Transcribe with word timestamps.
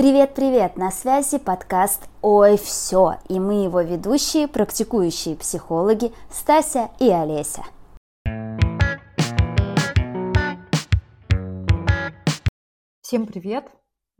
Привет-привет! 0.00 0.78
На 0.78 0.90
связи 0.90 1.36
подкаст 1.36 2.08
«Ой, 2.22 2.56
все!» 2.56 3.18
и 3.28 3.38
мы 3.38 3.64
его 3.64 3.82
ведущие, 3.82 4.48
практикующие 4.48 5.36
психологи 5.36 6.10
Стася 6.30 6.88
и 6.98 7.10
Олеся. 7.10 7.64
Всем 13.02 13.26
привет! 13.26 13.70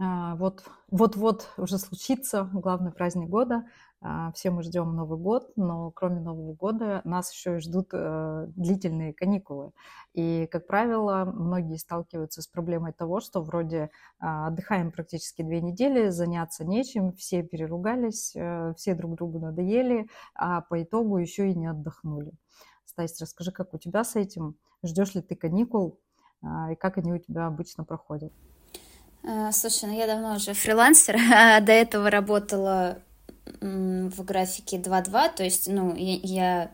А, 0.03 0.35
вот, 0.37 0.65
вот-вот 0.91 1.51
уже 1.59 1.77
случится 1.77 2.49
главный 2.55 2.91
праздник 2.91 3.29
года. 3.29 3.67
А, 4.01 4.33
все 4.33 4.51
мы 4.51 4.63
ждем 4.63 4.97
Новый 4.97 5.19
год, 5.19 5.53
но 5.57 5.91
кроме 5.91 6.21
Нового 6.21 6.55
года 6.55 7.03
нас 7.05 7.31
еще 7.35 7.57
и 7.57 7.61
ждут 7.61 7.91
э, 7.93 8.47
длительные 8.57 9.13
каникулы. 9.13 9.73
И, 10.15 10.49
как 10.51 10.67
правило, 10.67 11.27
многие 11.27 11.77
сталкиваются 11.77 12.41
с 12.41 12.47
проблемой 12.47 12.95
того, 12.95 13.21
что 13.21 13.43
вроде 13.43 13.91
а, 14.19 14.47
отдыхаем 14.47 14.91
практически 14.91 15.43
две 15.43 15.61
недели, 15.61 16.09
заняться 16.09 16.65
нечем, 16.65 17.13
все 17.13 17.43
переругались, 17.43 18.35
э, 18.35 18.73
все 18.79 18.95
друг 18.95 19.17
другу 19.17 19.39
надоели, 19.39 20.09
а 20.35 20.63
по 20.63 20.83
итогу 20.83 21.19
еще 21.19 21.51
и 21.51 21.55
не 21.55 21.67
отдохнули. 21.67 22.33
Стась, 22.87 23.21
расскажи, 23.21 23.53
как 23.53 23.75
у 23.75 23.79
тебя 23.79 24.03
с 24.05 24.17
этим? 24.17 24.57
Ждешь 24.83 25.15
ли 25.15 25.21
ты 25.21 25.37
каникул? 25.37 26.01
И 26.71 26.75
как 26.75 26.97
они 26.97 27.13
у 27.13 27.19
тебя 27.19 27.47
обычно 27.47 27.85
проходят? 27.85 28.33
Э, 29.23 29.51
слушай, 29.53 29.87
ну 29.87 29.97
я 29.97 30.07
давно 30.07 30.37
уже 30.37 30.55
фрилансер, 30.55 31.17
а 31.35 31.61
до 31.61 31.73
этого 31.73 32.11
работала 32.11 32.99
в 33.61 34.25
графике 34.25 34.79
2-2, 34.79 35.37
то 35.37 35.43
есть, 35.45 35.69
ну, 35.69 35.95
я, 35.97 36.71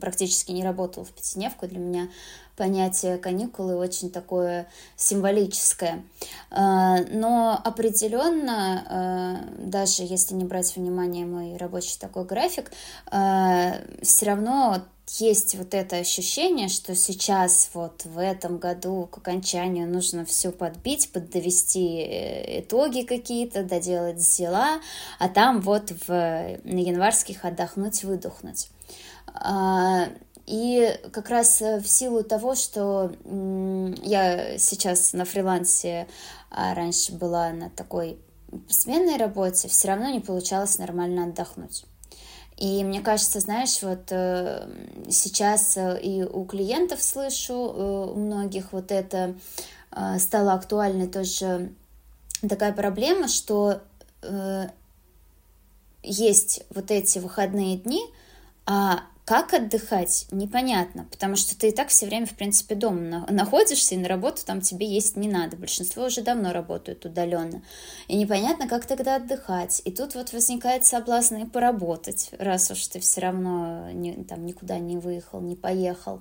практически 0.00 0.52
не 0.52 0.64
работала 0.64 1.04
в 1.04 1.12
пятидневку, 1.12 1.66
для 1.66 1.78
меня 1.78 2.08
понятие 2.56 3.16
каникулы 3.16 3.76
очень 3.76 4.10
такое 4.10 4.66
символическое. 4.96 6.02
Э, 6.50 7.04
но 7.10 7.58
определенно, 7.64 9.46
э, 9.56 9.64
даже 9.64 10.02
если 10.02 10.34
не 10.34 10.44
брать 10.44 10.76
внимание 10.76 11.24
мой 11.24 11.56
рабочий 11.56 11.98
такой 11.98 12.24
график, 12.24 12.70
все 13.10 14.26
равно 14.26 14.82
есть 15.18 15.54
вот 15.56 15.74
это 15.74 15.96
ощущение, 15.96 16.68
что 16.68 16.94
сейчас 16.94 17.70
вот 17.74 18.04
в 18.04 18.18
этом 18.18 18.58
году 18.58 19.08
к 19.10 19.18
окончанию 19.18 19.88
нужно 19.88 20.24
все 20.24 20.52
подбить, 20.52 21.10
поддовести 21.10 22.02
э, 22.02 22.60
итоги 22.60 23.02
какие-то, 23.02 23.64
доделать 23.64 24.18
дела, 24.18 24.80
а 25.18 25.28
там 25.28 25.60
вот 25.60 25.92
в, 26.06 26.08
на 26.08 26.78
январских 26.78 27.44
отдохнуть, 27.44 28.04
выдохнуть. 28.04 28.68
А, 29.34 30.08
и 30.46 30.98
как 31.12 31.30
раз 31.30 31.60
в 31.60 31.86
силу 31.86 32.22
того, 32.22 32.54
что 32.54 33.12
я 34.02 34.58
сейчас 34.58 35.12
на 35.12 35.24
фрилансе, 35.24 36.08
а 36.50 36.74
раньше 36.74 37.12
была 37.12 37.50
на 37.50 37.70
такой 37.70 38.18
сменной 38.68 39.16
работе, 39.16 39.68
все 39.68 39.88
равно 39.88 40.10
не 40.10 40.20
получалось 40.20 40.78
нормально 40.78 41.24
отдохнуть. 41.24 41.84
И 42.60 42.84
мне 42.84 43.00
кажется, 43.00 43.40
знаешь, 43.40 43.80
вот 43.80 44.12
э, 44.12 44.68
сейчас 45.10 45.78
э, 45.78 45.98
и 46.02 46.22
у 46.22 46.44
клиентов 46.44 47.02
слышу, 47.02 47.54
э, 47.54 48.12
у 48.12 48.14
многих 48.14 48.72
вот 48.72 48.92
это 48.92 49.34
стало 50.20 50.52
актуальной 50.52 51.08
тоже 51.08 51.72
такая 52.48 52.72
проблема, 52.72 53.26
что 53.26 53.80
есть 56.04 56.62
вот 56.72 56.92
эти 56.92 57.18
выходные 57.18 57.76
дни, 57.76 58.00
а 58.66 59.00
как 59.30 59.54
отдыхать, 59.54 60.26
непонятно, 60.32 61.06
потому 61.08 61.36
что 61.36 61.56
ты 61.56 61.68
и 61.68 61.70
так 61.70 61.90
все 61.90 62.06
время, 62.06 62.26
в 62.26 62.34
принципе, 62.34 62.74
дома 62.74 63.24
находишься, 63.30 63.94
и 63.94 63.98
на 63.98 64.08
работу 64.08 64.44
там 64.44 64.60
тебе 64.60 64.88
есть 64.88 65.14
не 65.14 65.28
надо. 65.28 65.56
Большинство 65.56 66.06
уже 66.06 66.22
давно 66.22 66.52
работают 66.52 67.04
удаленно. 67.04 67.62
И 68.08 68.16
непонятно, 68.16 68.66
как 68.66 68.86
тогда 68.86 69.14
отдыхать. 69.14 69.82
И 69.84 69.92
тут 69.92 70.16
вот 70.16 70.32
возникает 70.32 70.84
соблазн 70.84 71.36
и 71.36 71.44
поработать, 71.44 72.30
раз 72.40 72.72
уж 72.72 72.84
ты 72.88 72.98
все 72.98 73.20
равно 73.20 73.92
не, 73.92 74.14
там 74.24 74.44
никуда 74.44 74.80
не 74.80 74.96
выехал, 74.96 75.40
не 75.40 75.54
поехал. 75.54 76.20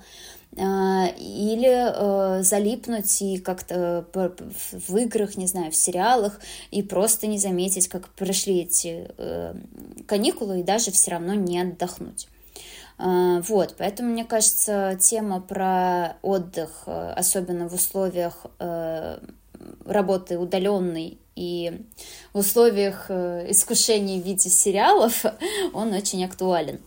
А, 0.56 1.08
или 1.18 2.40
э, 2.40 2.44
залипнуть 2.44 3.24
и 3.24 3.40
как-то 3.40 4.06
в 4.72 4.98
играх, 4.98 5.36
не 5.36 5.48
знаю, 5.48 5.72
в 5.72 5.76
сериалах, 5.76 6.40
и 6.70 6.84
просто 6.84 7.26
не 7.26 7.40
заметить, 7.40 7.88
как 7.88 8.10
прошли 8.10 8.60
эти 8.60 9.10
э, 9.18 9.56
каникулы, 10.06 10.60
и 10.60 10.64
даже 10.64 10.92
все 10.92 11.10
равно 11.10 11.34
не 11.34 11.60
отдохнуть. 11.60 12.28
А, 13.02 13.40
вот, 13.42 13.76
поэтому, 13.78 14.10
мне 14.10 14.26
кажется, 14.26 14.98
тема 15.00 15.40
про 15.40 16.18
отдых, 16.22 16.84
э, 16.86 17.14
особенно 17.16 17.70
в 17.70 17.74
условиях 17.74 18.46
э, 18.60 19.20
работы 19.86 20.38
удаленной 20.38 21.18
и 21.34 21.86
в 22.34 22.40
условиях 22.40 23.06
э, 23.08 23.50
искушений 23.50 24.22
в 24.22 24.26
виде 24.26 24.50
сериалов, 24.50 25.24
он 25.74 25.94
очень 25.94 26.26
актуален. 26.26 26.82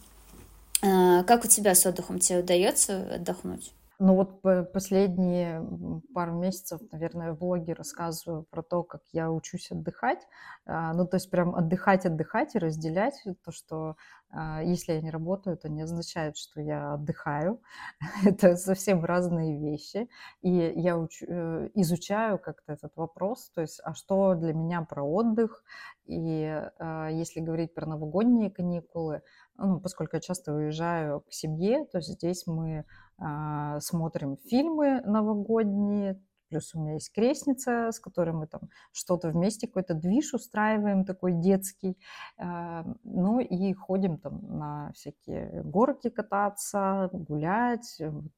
А, 0.83 1.23
как 1.25 1.47
у 1.47 1.49
тебя 1.49 1.75
с 1.75 1.87
отдыхом? 1.87 2.19
Тебе 2.19 2.41
удается 2.41 3.15
отдохнуть? 3.15 3.73
Ну 4.05 4.17
вот 4.17 4.43
последние 4.73 5.65
пару 6.13 6.33
месяцев, 6.33 6.81
наверное, 6.91 7.35
в 7.35 7.39
блоге 7.39 7.73
рассказываю 7.73 8.43
про 8.43 8.61
то, 8.61 8.83
как 8.83 9.03
я 9.13 9.31
учусь 9.31 9.71
отдыхать. 9.71 10.27
А, 10.67 10.93
ну, 10.93 11.07
то 11.07 11.19
есть 11.19 11.31
прям 11.31 11.55
отдыхать, 11.55 12.05
отдыхать 12.05 12.57
и 12.57 12.59
разделять 12.59 13.23
то, 13.45 13.53
что 13.53 13.95
а, 14.31 14.61
если 14.61 14.95
я 14.95 15.01
не 15.01 15.13
работаю, 15.13 15.55
это 15.55 15.69
не 15.69 15.83
означает, 15.83 16.37
что 16.37 16.61
я 16.61 16.95
отдыхаю. 16.95 17.61
это 18.25 18.57
совсем 18.57 19.05
разные 19.05 19.61
вещи. 19.61 20.09
И 20.41 20.51
я 20.51 20.99
уч... 20.99 21.23
Э, 21.23 21.69
изучаю 21.75 22.41
как-то 22.41 22.73
этот 22.73 22.97
вопрос, 22.97 23.51
то 23.55 23.61
есть, 23.61 23.81
а 23.85 23.95
что 23.95 24.35
для 24.35 24.53
меня 24.53 24.83
про 24.83 25.05
отдых? 25.05 25.63
И 26.07 26.45
а, 26.79 27.09
если 27.09 27.39
говорить 27.39 27.73
про 27.73 27.87
новогодние 27.87 28.51
каникулы, 28.51 29.23
ну, 29.57 29.81
поскольку 29.81 30.17
я 30.17 30.21
часто 30.21 30.53
уезжаю 30.53 31.21
к 31.21 31.33
семье, 31.33 31.87
то 31.87 32.01
здесь 32.01 32.47
мы 32.47 32.85
а, 33.19 33.81
смотрим 33.81 34.37
фильмы 34.49 35.01
новогодние, 35.03 36.21
плюс 36.49 36.75
у 36.75 36.81
меня 36.81 36.95
есть 36.95 37.13
крестница, 37.13 37.93
с 37.93 38.01
которой 38.01 38.33
мы 38.33 38.47
там 38.47 38.63
что-то 38.93 39.31
вместе, 39.31 39.67
какой-то 39.67 39.95
движ 39.95 40.35
устраиваем 40.35 41.05
такой 41.05 41.33
детский, 41.33 41.97
а, 42.39 42.85
ну 43.05 43.41
и 43.41 43.73
ходим 43.73 44.19
там 44.19 44.41
на 44.59 44.93
всякие 44.95 45.63
горки 45.65 46.11
кататься, 46.11 47.09
гулять, 47.13 47.97
вот 48.01 48.33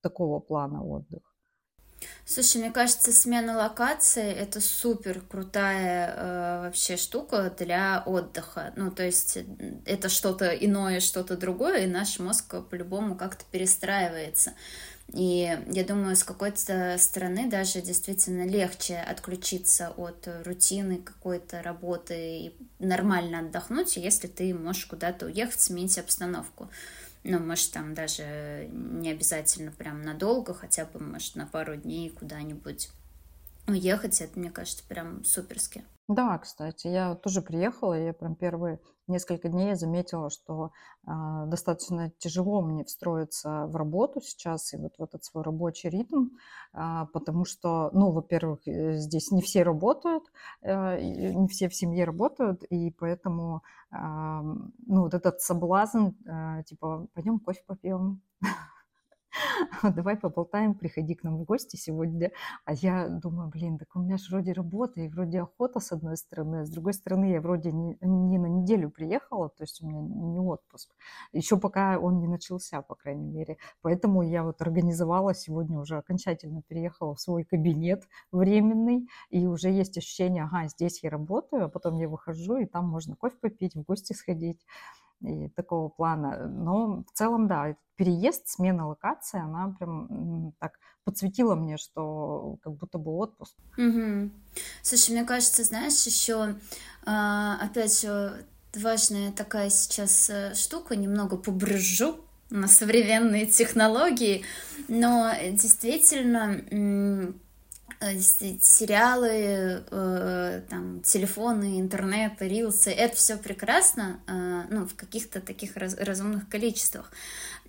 такого 0.00 0.38
плана 0.40 0.84
отдых. 0.84 1.27
Слушай, 2.24 2.58
мне 2.58 2.70
кажется, 2.70 3.12
смена 3.12 3.56
локации 3.56 4.30
это 4.30 4.60
супер 4.60 5.20
крутая 5.20 6.14
э, 6.14 6.60
вообще 6.64 6.96
штука 6.96 7.52
для 7.58 8.02
отдыха. 8.04 8.72
Ну, 8.76 8.90
то 8.90 9.02
есть 9.02 9.38
это 9.86 10.08
что-то 10.08 10.48
иное, 10.50 11.00
что-то 11.00 11.36
другое, 11.36 11.84
и 11.84 11.86
наш 11.86 12.18
мозг 12.18 12.54
по-любому 12.70 13.16
как-то 13.16 13.44
перестраивается. 13.50 14.52
И 15.12 15.58
я 15.70 15.84
думаю, 15.84 16.16
с 16.16 16.22
какой-то 16.22 16.96
стороны 16.98 17.48
даже 17.48 17.80
действительно 17.80 18.46
легче 18.46 18.98
отключиться 18.98 19.90
от 19.96 20.28
рутины 20.44 20.98
какой-то 20.98 21.62
работы 21.62 22.14
и 22.14 22.56
нормально 22.78 23.40
отдохнуть, 23.40 23.96
если 23.96 24.26
ты 24.26 24.52
можешь 24.52 24.84
куда-то 24.84 25.26
уехать, 25.26 25.60
сменить 25.60 25.98
обстановку 25.98 26.68
ну, 27.24 27.38
может, 27.40 27.72
там 27.72 27.94
даже 27.94 28.68
не 28.72 29.10
обязательно 29.10 29.70
прям 29.72 30.02
надолго, 30.02 30.54
хотя 30.54 30.84
бы, 30.84 31.00
может, 31.00 31.36
на 31.36 31.46
пару 31.46 31.76
дней 31.76 32.10
куда-нибудь 32.10 32.90
уехать, 33.66 34.20
это, 34.20 34.38
мне 34.38 34.50
кажется, 34.50 34.82
прям 34.88 35.24
суперски. 35.24 35.84
Да, 36.08 36.38
кстати, 36.38 36.86
я 36.86 37.14
тоже 37.16 37.42
приехала, 37.42 37.92
я 37.92 38.14
прям 38.14 38.34
первые 38.34 38.80
несколько 39.08 39.50
дней 39.50 39.74
заметила, 39.74 40.30
что 40.30 40.70
э, 41.06 41.10
достаточно 41.46 42.10
тяжело 42.18 42.62
мне 42.62 42.82
встроиться 42.84 43.66
в 43.66 43.76
работу 43.76 44.22
сейчас 44.22 44.72
и 44.72 44.78
вот 44.78 44.94
в 44.96 45.02
этот 45.02 45.24
свой 45.24 45.44
рабочий 45.44 45.90
ритм, 45.90 46.28
э, 46.72 47.06
потому 47.12 47.44
что, 47.44 47.90
ну, 47.92 48.10
во-первых, 48.10 48.66
э, 48.66 48.94
здесь 48.96 49.30
не 49.32 49.42
все 49.42 49.62
работают, 49.64 50.24
э, 50.62 50.98
не 51.02 51.46
все 51.48 51.68
в 51.68 51.74
семье 51.74 52.04
работают, 52.04 52.62
и 52.64 52.90
поэтому, 52.90 53.62
ну, 53.90 55.02
вот 55.02 55.14
этот 55.14 55.40
соблазн, 55.40 56.08
э, 56.26 56.62
типа, 56.66 57.06
пойдем 57.14 57.38
кофе 57.38 57.62
попьем, 57.66 58.20
давай 59.82 60.16
поболтаем, 60.16 60.74
приходи 60.74 61.14
к 61.14 61.22
нам 61.22 61.38
в 61.38 61.44
гости 61.44 61.76
сегодня. 61.76 62.32
А 62.64 62.72
я 62.74 63.08
думаю, 63.08 63.48
блин, 63.48 63.78
так 63.78 63.88
у 63.94 64.00
меня 64.00 64.16
же 64.16 64.30
вроде 64.30 64.52
работа 64.52 65.00
и 65.00 65.08
вроде 65.08 65.40
охота 65.40 65.80
с 65.80 65.92
одной 65.92 66.16
стороны, 66.16 66.60
а 66.60 66.64
с 66.64 66.70
другой 66.70 66.94
стороны 66.94 67.30
я 67.30 67.40
вроде 67.40 67.72
не, 67.72 67.96
не 68.00 68.38
на 68.38 68.46
неделю 68.46 68.90
приехала, 68.90 69.48
то 69.48 69.62
есть 69.62 69.82
у 69.82 69.88
меня 69.88 70.00
не 70.00 70.38
отпуск. 70.38 70.90
Еще 71.32 71.58
пока 71.58 71.98
он 71.98 72.20
не 72.20 72.28
начался, 72.28 72.82
по 72.82 72.94
крайней 72.94 73.28
мере. 73.28 73.56
Поэтому 73.82 74.22
я 74.22 74.42
вот 74.42 74.60
организовала 74.62 75.34
сегодня 75.34 75.78
уже 75.78 75.96
окончательно 75.96 76.62
переехала 76.62 77.14
в 77.14 77.20
свой 77.20 77.44
кабинет 77.44 78.08
временный, 78.32 79.08
и 79.30 79.46
уже 79.46 79.70
есть 79.70 79.96
ощущение, 79.98 80.44
ага, 80.44 80.68
здесь 80.68 81.02
я 81.02 81.10
работаю, 81.10 81.66
а 81.66 81.68
потом 81.68 81.98
я 81.98 82.08
выхожу, 82.08 82.56
и 82.56 82.66
там 82.66 82.88
можно 82.88 83.16
кофе 83.16 83.36
попить, 83.40 83.74
в 83.74 83.82
гости 83.82 84.12
сходить 84.12 84.60
и 85.22 85.48
такого 85.48 85.88
плана. 85.88 86.46
Но 86.46 87.04
в 87.04 87.12
целом, 87.12 87.48
да, 87.48 87.76
переезд, 87.96 88.48
смена 88.48 88.88
локации, 88.88 89.40
она 89.40 89.74
прям 89.78 90.52
так 90.58 90.78
подсветило 91.04 91.54
мне, 91.54 91.78
что 91.78 92.58
как 92.62 92.74
будто 92.74 92.98
бы 92.98 93.12
отпуск. 93.12 93.54
Угу. 93.76 94.30
Слушай, 94.82 95.12
мне 95.12 95.24
кажется, 95.24 95.64
знаешь, 95.64 96.06
еще 96.06 96.54
а, 97.04 97.58
опять 97.60 98.00
же 98.00 98.44
важная 98.76 99.32
такая 99.32 99.70
сейчас 99.70 100.28
э, 100.30 100.54
штука, 100.54 100.96
немного 100.96 101.36
побрыжу 101.36 102.16
на 102.50 102.68
современные 102.68 103.46
технологии, 103.46 104.44
но 104.88 105.32
действительно 105.52 107.34
сериалы, 108.00 109.84
э, 109.90 110.62
там, 110.68 111.00
телефоны, 111.00 111.80
интернет, 111.80 112.34
рилсы, 112.40 112.90
это 112.90 113.16
все 113.16 113.36
прекрасно, 113.36 114.20
ну, 114.70 114.86
в 114.86 114.94
каких-то 114.94 115.40
таких 115.40 115.76
разумных 115.76 116.48
количествах. 116.48 117.10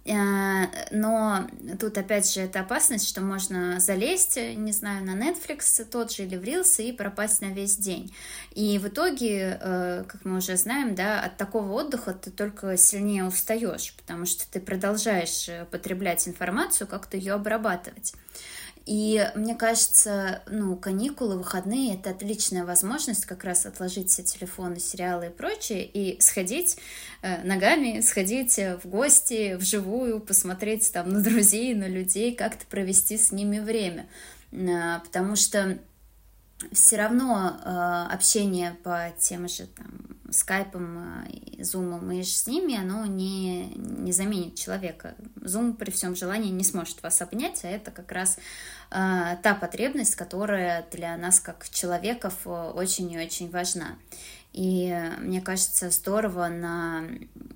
Э, 0.10 0.66
но 0.92 1.48
тут 1.80 1.98
опять 1.98 2.32
же 2.32 2.42
это 2.42 2.62
опасность, 2.62 3.08
что 3.08 3.22
можно 3.22 3.80
залезть, 3.80 4.38
не 4.38 4.72
знаю, 4.72 5.06
на 5.06 5.12
Netflix 5.12 5.86
тот 5.86 6.12
же 6.12 6.24
или 6.24 6.36
в 6.36 6.44
Reels 6.44 6.82
и 6.82 6.92
пропасть 6.92 7.42
на 7.42 7.48
весь 7.48 7.78
день. 7.78 8.14
И 8.56 8.80
в 8.80 8.88
итоге, 8.88 9.60
э, 9.62 10.04
как 10.08 10.26
мы 10.26 10.38
уже 10.38 10.58
знаем, 10.58 10.96
да, 10.96 11.22
от 11.22 11.38
такого 11.38 11.72
отдыха 11.74 12.14
ты 12.14 12.32
только 12.32 12.78
сильнее 12.78 13.26
устаешь, 13.26 13.94
потому 13.98 14.26
что 14.26 14.50
ты 14.50 14.60
продолжаешь 14.60 15.48
э, 15.50 15.66
потреблять 15.66 16.28
информацию, 16.28 16.88
как-то 16.88 17.18
ее 17.18 17.34
обрабатывать. 17.34 18.14
И 18.86 19.30
мне 19.36 19.56
кажется, 19.56 20.42
ну, 20.48 20.76
каникулы, 20.76 21.38
выходные— 21.38 21.96
это 21.96 22.10
отличная 22.10 22.66
возможность 22.66 23.26
как 23.26 23.44
раз 23.44 23.66
отложить 23.66 24.10
все 24.10 24.24
телефоны, 24.24 24.80
сериалы 24.80 25.28
и 25.28 25.30
прочее 25.30 25.86
и 25.86 26.20
сходить 26.22 26.78
э, 27.22 27.44
ногами, 27.44 28.02
сходить 28.02 28.58
в 28.58 28.88
гости 28.88 29.56
вживую, 29.56 30.20
посмотреть 30.20 30.92
там 30.92 31.10
на 31.10 31.22
друзей, 31.22 31.74
на 31.76 31.88
людей, 31.88 32.34
как-то 32.34 32.66
провести 32.66 33.18
с 33.18 33.32
ними 33.32 33.60
время. 33.60 34.08
Э, 34.52 35.00
потому 35.04 35.36
что 35.36 35.78
все 36.72 36.98
равно 36.98 37.58
э, 37.64 38.14
общение 38.14 38.76
по 38.84 39.14
тем 39.18 39.48
же 39.48 39.68
там, 39.68 39.88
скайпам, 40.32 41.26
э, 41.26 41.64
зумом 41.64 42.12
и 42.12 42.24
с 42.24 42.48
ними, 42.48 42.78
оно 42.78 43.06
не, 43.06 43.68
не 43.76 44.12
заменит 44.12 44.56
человека. 44.56 45.16
Зум 45.42 45.74
при 45.74 45.92
всем 45.92 46.16
желании 46.16 46.52
не 46.52 46.64
сможет 46.64 47.02
вас 47.02 47.22
обнять, 47.22 47.64
а 47.64 47.68
это 47.68 47.92
как 47.92 48.12
раз 48.12 48.38
э, 48.92 49.38
та 49.42 49.56
потребность, 49.56 50.16
которая 50.16 50.86
для 50.92 51.16
нас 51.18 51.40
как 51.40 51.70
человеков 51.70 52.34
э, 52.46 52.50
очень 52.50 53.12
и 53.12 53.18
очень 53.18 53.50
важна. 53.50 53.98
И 54.52 54.98
мне 55.20 55.42
кажется, 55.42 55.92
здорово 55.92 56.48
на 56.48 57.04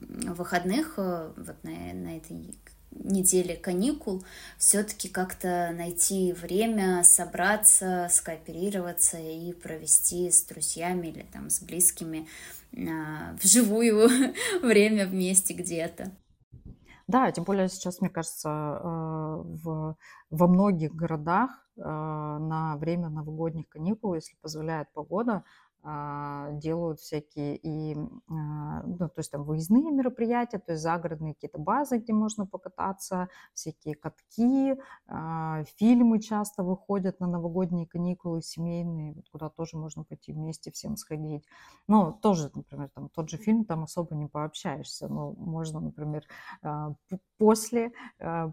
выходных, 0.09 0.93
э, 0.97 1.31
вот 1.35 1.63
на, 1.63 1.71
на 1.93 2.17
этой 2.17 2.55
неделе 2.95 3.55
каникул, 3.55 4.23
все-таки 4.57 5.09
как-то 5.09 5.71
найти 5.73 6.33
время, 6.33 7.03
собраться, 7.03 8.07
скооперироваться 8.09 9.17
и 9.17 9.53
провести 9.53 10.29
с 10.29 10.43
друзьями 10.45 11.07
или 11.07 11.25
там 11.31 11.49
с 11.49 11.61
близкими 11.61 12.27
а, 12.75 13.35
вживую 13.41 14.09
время 14.61 15.05
вместе 15.07 15.53
где-то. 15.53 16.11
Да, 17.07 17.31
тем 17.31 17.43
более 17.43 17.67
сейчас, 17.69 17.99
мне 17.99 18.09
кажется, 18.09 18.49
э, 18.49 18.85
в, 18.85 19.97
во 20.29 20.47
многих 20.47 20.95
городах 20.95 21.51
э, 21.75 21.81
на 21.81 22.77
время 22.77 23.09
новогодних 23.09 23.67
каникул, 23.67 24.15
если 24.15 24.35
позволяет 24.41 24.87
погода, 24.93 25.43
делают 25.83 26.99
всякие 27.01 27.57
и, 27.57 27.95
а, 28.29 28.83
ну, 28.83 29.09
то 29.09 29.13
есть 29.17 29.31
там 29.31 29.43
выездные 29.43 29.91
мероприятия, 29.91 30.59
то 30.59 30.71
есть 30.71 30.81
загородные 30.81 31.33
какие-то 31.33 31.59
базы, 31.59 31.97
где 31.97 32.13
можно 32.13 32.45
покататься, 32.45 33.27
всякие 33.53 33.95
катки, 33.95 34.77
а, 35.07 35.63
фильмы 35.77 36.21
часто 36.21 36.63
выходят 36.63 37.19
на 37.19 37.27
новогодние 37.27 37.85
каникулы 37.85 38.41
семейные, 38.41 39.21
куда 39.31 39.49
тоже 39.49 39.75
можно 39.75 40.05
пойти 40.05 40.31
вместе 40.31 40.71
всем 40.71 40.95
сходить. 40.95 41.45
Но 41.87 42.13
тоже, 42.13 42.49
например, 42.55 42.89
там 42.93 43.09
тот 43.09 43.29
же 43.29 43.37
фильм, 43.37 43.65
там 43.65 43.83
особо 43.83 44.15
не 44.15 44.27
пообщаешься, 44.27 45.09
но 45.09 45.33
можно, 45.33 45.81
например, 45.81 46.23
после 47.37 47.91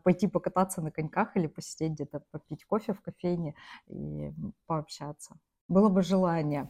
пойти 0.02 0.26
покататься 0.26 0.82
на 0.82 0.90
коньках 0.90 1.36
или 1.36 1.46
посидеть 1.46 1.92
где-то, 1.92 2.24
попить 2.32 2.64
кофе 2.64 2.92
в 2.92 3.00
кофейне 3.00 3.54
и 3.86 4.32
пообщаться. 4.66 5.36
Было 5.68 5.88
бы 5.88 6.02
желание. 6.02 6.68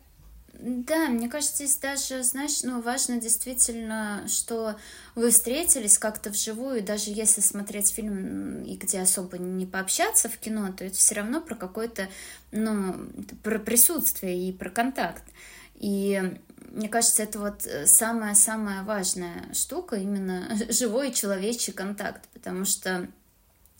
Да, 0.52 1.08
мне 1.08 1.28
кажется, 1.28 1.56
здесь 1.56 1.76
даже, 1.76 2.22
знаешь, 2.22 2.62
ну, 2.62 2.82
важно 2.82 3.20
действительно, 3.20 4.26
что 4.28 4.76
вы 5.14 5.30
встретились 5.30 5.96
как-то 5.96 6.30
вживую, 6.30 6.82
даже 6.82 7.10
если 7.10 7.40
смотреть 7.40 7.90
фильм 7.90 8.62
и 8.64 8.76
где 8.76 9.00
особо 9.00 9.38
не 9.38 9.64
пообщаться 9.64 10.28
в 10.28 10.36
кино, 10.38 10.72
то 10.72 10.84
это 10.84 10.96
все 10.96 11.14
равно 11.14 11.40
про 11.40 11.54
какое-то, 11.54 12.08
ну, 12.52 12.94
про 13.42 13.58
присутствие 13.58 14.48
и 14.48 14.52
про 14.52 14.70
контакт. 14.70 15.22
И 15.76 16.20
мне 16.68 16.88
кажется, 16.88 17.22
это 17.22 17.38
вот 17.38 17.66
самая-самая 17.86 18.82
важная 18.82 19.52
штука, 19.54 19.96
именно 19.96 20.58
живой 20.68 21.12
человечий 21.12 21.72
контакт, 21.72 22.28
потому 22.34 22.64
что 22.64 23.08
Э, 23.08 23.19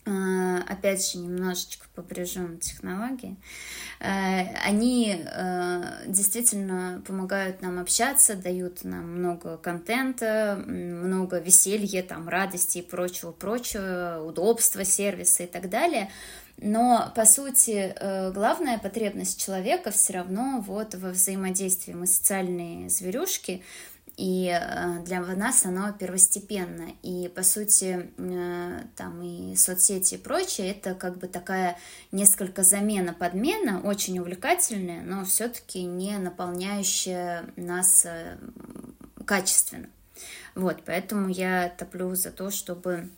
опять 0.03 1.11
же, 1.11 1.19
немножечко 1.19 1.85
побрежем 1.93 2.57
технологии, 2.57 3.35
э, 3.99 4.55
они 4.65 5.23
э, 5.23 5.83
действительно 6.07 7.03
помогают 7.05 7.61
нам 7.61 7.79
общаться, 7.79 8.35
дают 8.35 8.83
нам 8.83 9.19
много 9.19 9.57
контента, 9.57 10.61
много 10.65 11.37
веселья, 11.39 12.01
там, 12.01 12.27
радости 12.27 12.79
и 12.79 12.81
прочего-прочего, 12.81 14.23
удобства, 14.25 14.83
сервиса 14.83 15.43
и 15.43 15.47
так 15.47 15.69
далее. 15.69 16.09
Но, 16.57 17.11
по 17.15 17.25
сути, 17.25 17.95
главная 18.33 18.77
потребность 18.77 19.43
человека 19.43 19.89
все 19.89 20.13
равно 20.13 20.63
вот 20.65 20.93
во 20.93 21.09
взаимодействии. 21.09 21.93
Мы 21.93 22.05
социальные 22.05 22.89
зверюшки, 22.89 23.63
и 24.21 24.55
э, 24.55 24.99
для 25.03 25.19
нас 25.19 25.65
оно 25.65 25.91
первостепенно. 25.93 26.89
И, 27.01 27.27
по 27.35 27.41
сути, 27.41 28.11
э, 28.19 28.81
там 28.95 29.19
и 29.23 29.55
соцсети 29.55 30.13
и 30.13 30.17
прочее, 30.19 30.69
это 30.69 30.93
как 30.93 31.17
бы 31.17 31.27
такая 31.27 31.79
несколько 32.11 32.61
замена-подмена, 32.61 33.81
очень 33.81 34.19
увлекательная, 34.19 35.01
но 35.01 35.25
все-таки 35.25 35.81
не 35.81 36.19
наполняющая 36.19 37.45
нас 37.55 38.05
э, 38.05 38.37
качественно. 39.25 39.89
Вот, 40.53 40.83
поэтому 40.85 41.27
я 41.27 41.73
топлю 41.75 42.13
за 42.13 42.29
то, 42.29 42.51
чтобы 42.51 43.09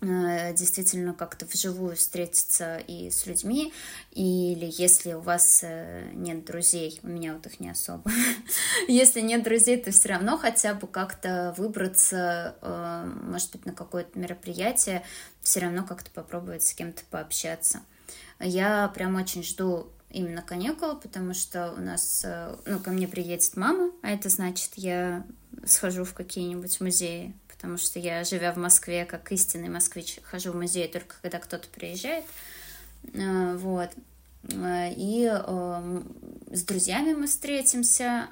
действительно 0.00 1.12
как-то 1.12 1.44
вживую 1.44 1.96
встретиться 1.96 2.76
и 2.76 3.10
с 3.10 3.26
людьми, 3.26 3.72
или 4.12 4.70
если 4.70 5.14
у 5.14 5.20
вас 5.20 5.60
э, 5.64 6.10
нет 6.14 6.44
друзей, 6.44 7.00
у 7.02 7.08
меня 7.08 7.34
вот 7.34 7.46
их 7.46 7.58
не 7.58 7.70
особо, 7.70 8.10
если 8.88 9.20
нет 9.20 9.42
друзей, 9.42 9.76
то 9.76 9.90
все 9.90 10.10
равно 10.10 10.38
хотя 10.38 10.74
бы 10.74 10.86
как-то 10.86 11.52
выбраться, 11.56 12.54
э, 12.62 13.12
может 13.24 13.50
быть, 13.50 13.66
на 13.66 13.72
какое-то 13.72 14.16
мероприятие, 14.18 15.04
все 15.42 15.60
равно 15.60 15.84
как-то 15.84 16.10
попробовать 16.12 16.62
с 16.62 16.74
кем-то 16.74 17.02
пообщаться. 17.10 17.80
Я 18.38 18.88
прям 18.94 19.16
очень 19.16 19.42
жду 19.42 19.88
именно 20.10 20.42
каникулы, 20.42 20.94
потому 20.96 21.34
что 21.34 21.72
у 21.72 21.80
нас, 21.80 22.24
ну, 22.66 22.78
ко 22.78 22.90
мне 22.90 23.08
приедет 23.08 23.56
мама, 23.56 23.90
а 24.02 24.10
это 24.10 24.28
значит, 24.28 24.70
я 24.76 25.26
схожу 25.66 26.04
в 26.04 26.14
какие-нибудь 26.14 26.80
музеи 26.80 27.34
потому 27.58 27.76
что 27.76 27.98
я, 27.98 28.22
живя 28.22 28.52
в 28.52 28.56
Москве, 28.56 29.04
как 29.04 29.32
истинный 29.32 29.68
москвич, 29.68 30.20
хожу 30.22 30.52
в 30.52 30.54
музей 30.56 30.86
только 30.86 31.16
когда 31.20 31.40
кто-то 31.40 31.66
приезжает. 31.68 32.24
Э, 33.14 33.56
вот. 33.56 33.90
Э, 34.44 34.92
и 34.94 35.28
э, 35.28 36.02
с 36.52 36.62
друзьями 36.62 37.14
мы 37.14 37.26
встретимся. 37.26 38.28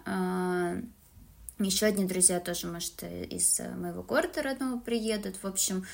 Еще 1.58 1.86
одни 1.86 2.04
друзья 2.04 2.38
тоже, 2.38 2.66
может, 2.66 3.02
из 3.02 3.60
моего 3.76 4.02
города 4.02 4.42
родного 4.42 4.78
приедут. 4.78 5.36
В 5.42 5.46
общем, 5.46 5.86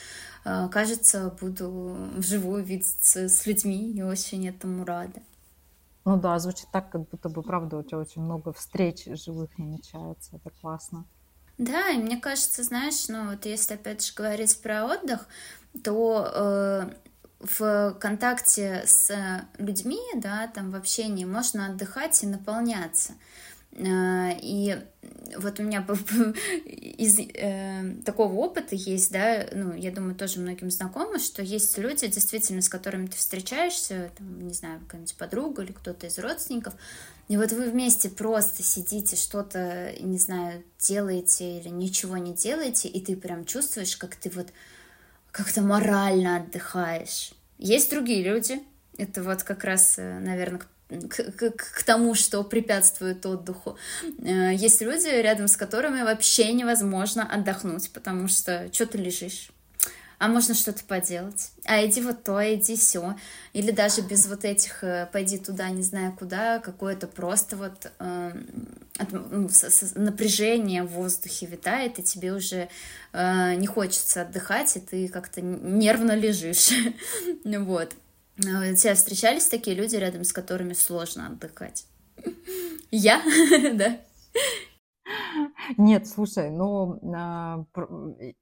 кажется, 0.43 1.33
буду 1.41 2.11
вживую 2.17 2.65
видеться 2.65 3.29
с 3.29 3.47
людьми 3.47 3.93
и 3.93 4.03
очень 4.03 4.49
этому 4.49 4.85
рада. 4.85 5.23
Ну 6.05 6.19
да, 6.19 6.37
звучит 6.41 6.67
так, 6.73 6.91
как 6.91 7.09
будто 7.09 7.29
бы, 7.29 7.45
правда, 7.45 7.77
у 7.77 7.85
тебя 7.85 7.99
очень 7.99 8.23
много 8.23 8.53
встреч 8.53 9.05
живых 9.05 9.57
намечается. 9.57 10.35
Это 10.35 10.51
классно. 10.61 11.05
Да, 11.59 11.91
и 11.91 11.99
мне 11.99 12.17
кажется, 12.17 12.63
знаешь, 12.63 13.09
ну 13.09 13.31
вот 13.31 13.47
если 13.47 13.75
опять 13.75 14.05
же 14.05 14.13
говорить 14.15 14.61
про 14.61 14.87
отдых, 14.87 15.27
то 15.85 16.31
э, 16.35 16.91
в 17.41 17.97
контакте 18.01 18.85
с 18.87 19.11
людьми, 19.59 20.01
да, 20.15 20.49
там 20.49 20.71
в 20.71 20.77
общении 20.77 21.25
можно 21.25 21.67
отдыхать 21.67 22.23
и 22.23 22.27
наполняться. 22.27 23.13
Э, 23.75 24.33
и 24.41 24.77
вот 25.37 25.59
у 25.61 25.63
меня 25.63 25.87
из 26.65 27.19
э, 27.19 27.95
такого 28.05 28.35
опыта 28.35 28.75
есть, 28.75 29.11
да, 29.13 29.47
ну, 29.53 29.75
я 29.75 29.91
думаю, 29.91 30.15
тоже 30.15 30.41
многим 30.41 30.71
знакомо, 30.71 31.19
что 31.19 31.43
есть 31.43 31.77
люди, 31.79 32.07
действительно, 32.07 32.61
с 32.61 32.69
которыми 32.69 33.07
ты 33.07 33.17
встречаешься, 33.17 34.11
там, 34.17 34.47
не 34.47 34.55
знаю, 34.55 34.81
какая-нибудь 34.81 35.15
подруга 35.17 35.63
или 35.63 35.73
кто-то 35.73 36.07
из 36.07 36.19
родственников, 36.19 36.75
и 37.29 37.37
вот 37.37 37.53
вы 37.53 37.71
вместе 37.71 38.11
просто 38.11 38.63
сидите, 38.63 39.17
что-то, 39.17 39.95
не 40.01 40.19
знаю, 40.19 40.63
делаете 40.79 41.59
или 41.59 41.69
ничего 41.69 42.19
не 42.19 42.35
делаете, 42.35 42.89
и 42.89 43.01
ты 43.01 43.17
прям 43.17 43.45
чувствуешь, 43.45 43.97
как 43.97 44.17
ты 44.17 44.29
вот 44.31 44.49
как-то 45.31 45.63
морально 45.63 46.37
отдыхаешь. 46.37 47.33
Есть 47.57 47.91
другие 47.91 48.23
люди, 48.23 48.63
это 48.99 49.23
вот 49.23 49.45
как 49.45 49.65
раз, 49.65 49.95
э, 49.99 50.19
наверное, 50.19 50.61
к, 51.09 51.33
к, 51.33 51.51
к 51.51 51.83
тому, 51.85 52.15
что 52.15 52.43
препятствует 52.45 53.25
отдыху. 53.27 53.77
Э, 54.19 54.55
есть 54.55 54.81
люди, 54.81 55.09
рядом 55.09 55.49
с 55.49 55.57
которыми 55.57 56.03
вообще 56.03 56.53
невозможно 56.53 57.23
отдохнуть, 57.23 57.91
потому 57.93 58.29
что 58.29 58.69
что 58.73 58.87
ты 58.87 58.99
лежишь? 58.99 59.51
а 60.23 60.29
можно 60.29 60.55
что-то 60.55 60.85
поделать, 60.85 61.51
а 61.65 61.85
иди 61.85 62.01
вот 62.01 62.23
то, 62.23 62.39
иди 62.55 62.77
все, 62.77 63.17
или 63.55 63.73
даже 63.73 64.03
без 64.03 64.29
вот 64.29 64.45
этих 64.45 64.85
э, 64.85 65.09
пойди 65.13 65.37
туда, 65.37 65.69
не 65.71 65.83
знаю 65.83 66.15
куда, 66.17 66.61
какое-то 66.61 67.09
просто 67.09 67.57
вот 67.57 67.91
э, 67.99 68.31
ну, 69.11 69.49
напряжение 69.97 70.85
в 70.85 70.91
воздухе 70.91 71.47
витает, 71.47 71.99
и 71.99 72.05
тебе 72.05 72.35
уже 72.35 72.69
э, 73.13 73.55
не 73.57 73.67
хочется 73.67 74.23
отдыхать, 74.23 74.77
и 74.77 74.81
ты 74.81 75.09
как-то 75.09 75.41
нервно 75.41 76.13
лежишь, 76.13 76.71
вот. 77.45 77.93
А 78.39 78.71
у 78.71 78.75
тебя 78.75 78.95
встречались 78.95 79.47
такие 79.49 79.77
люди, 79.77 79.97
рядом 79.97 80.25
с 80.25 80.33
которыми 80.33 80.73
сложно 80.73 81.27
отдыхать? 81.27 81.87
Я, 82.91 83.23
да? 83.75 84.01
Нет, 85.77 86.07
слушай, 86.07 86.51
ну, 86.51 86.99
а, 87.15 87.65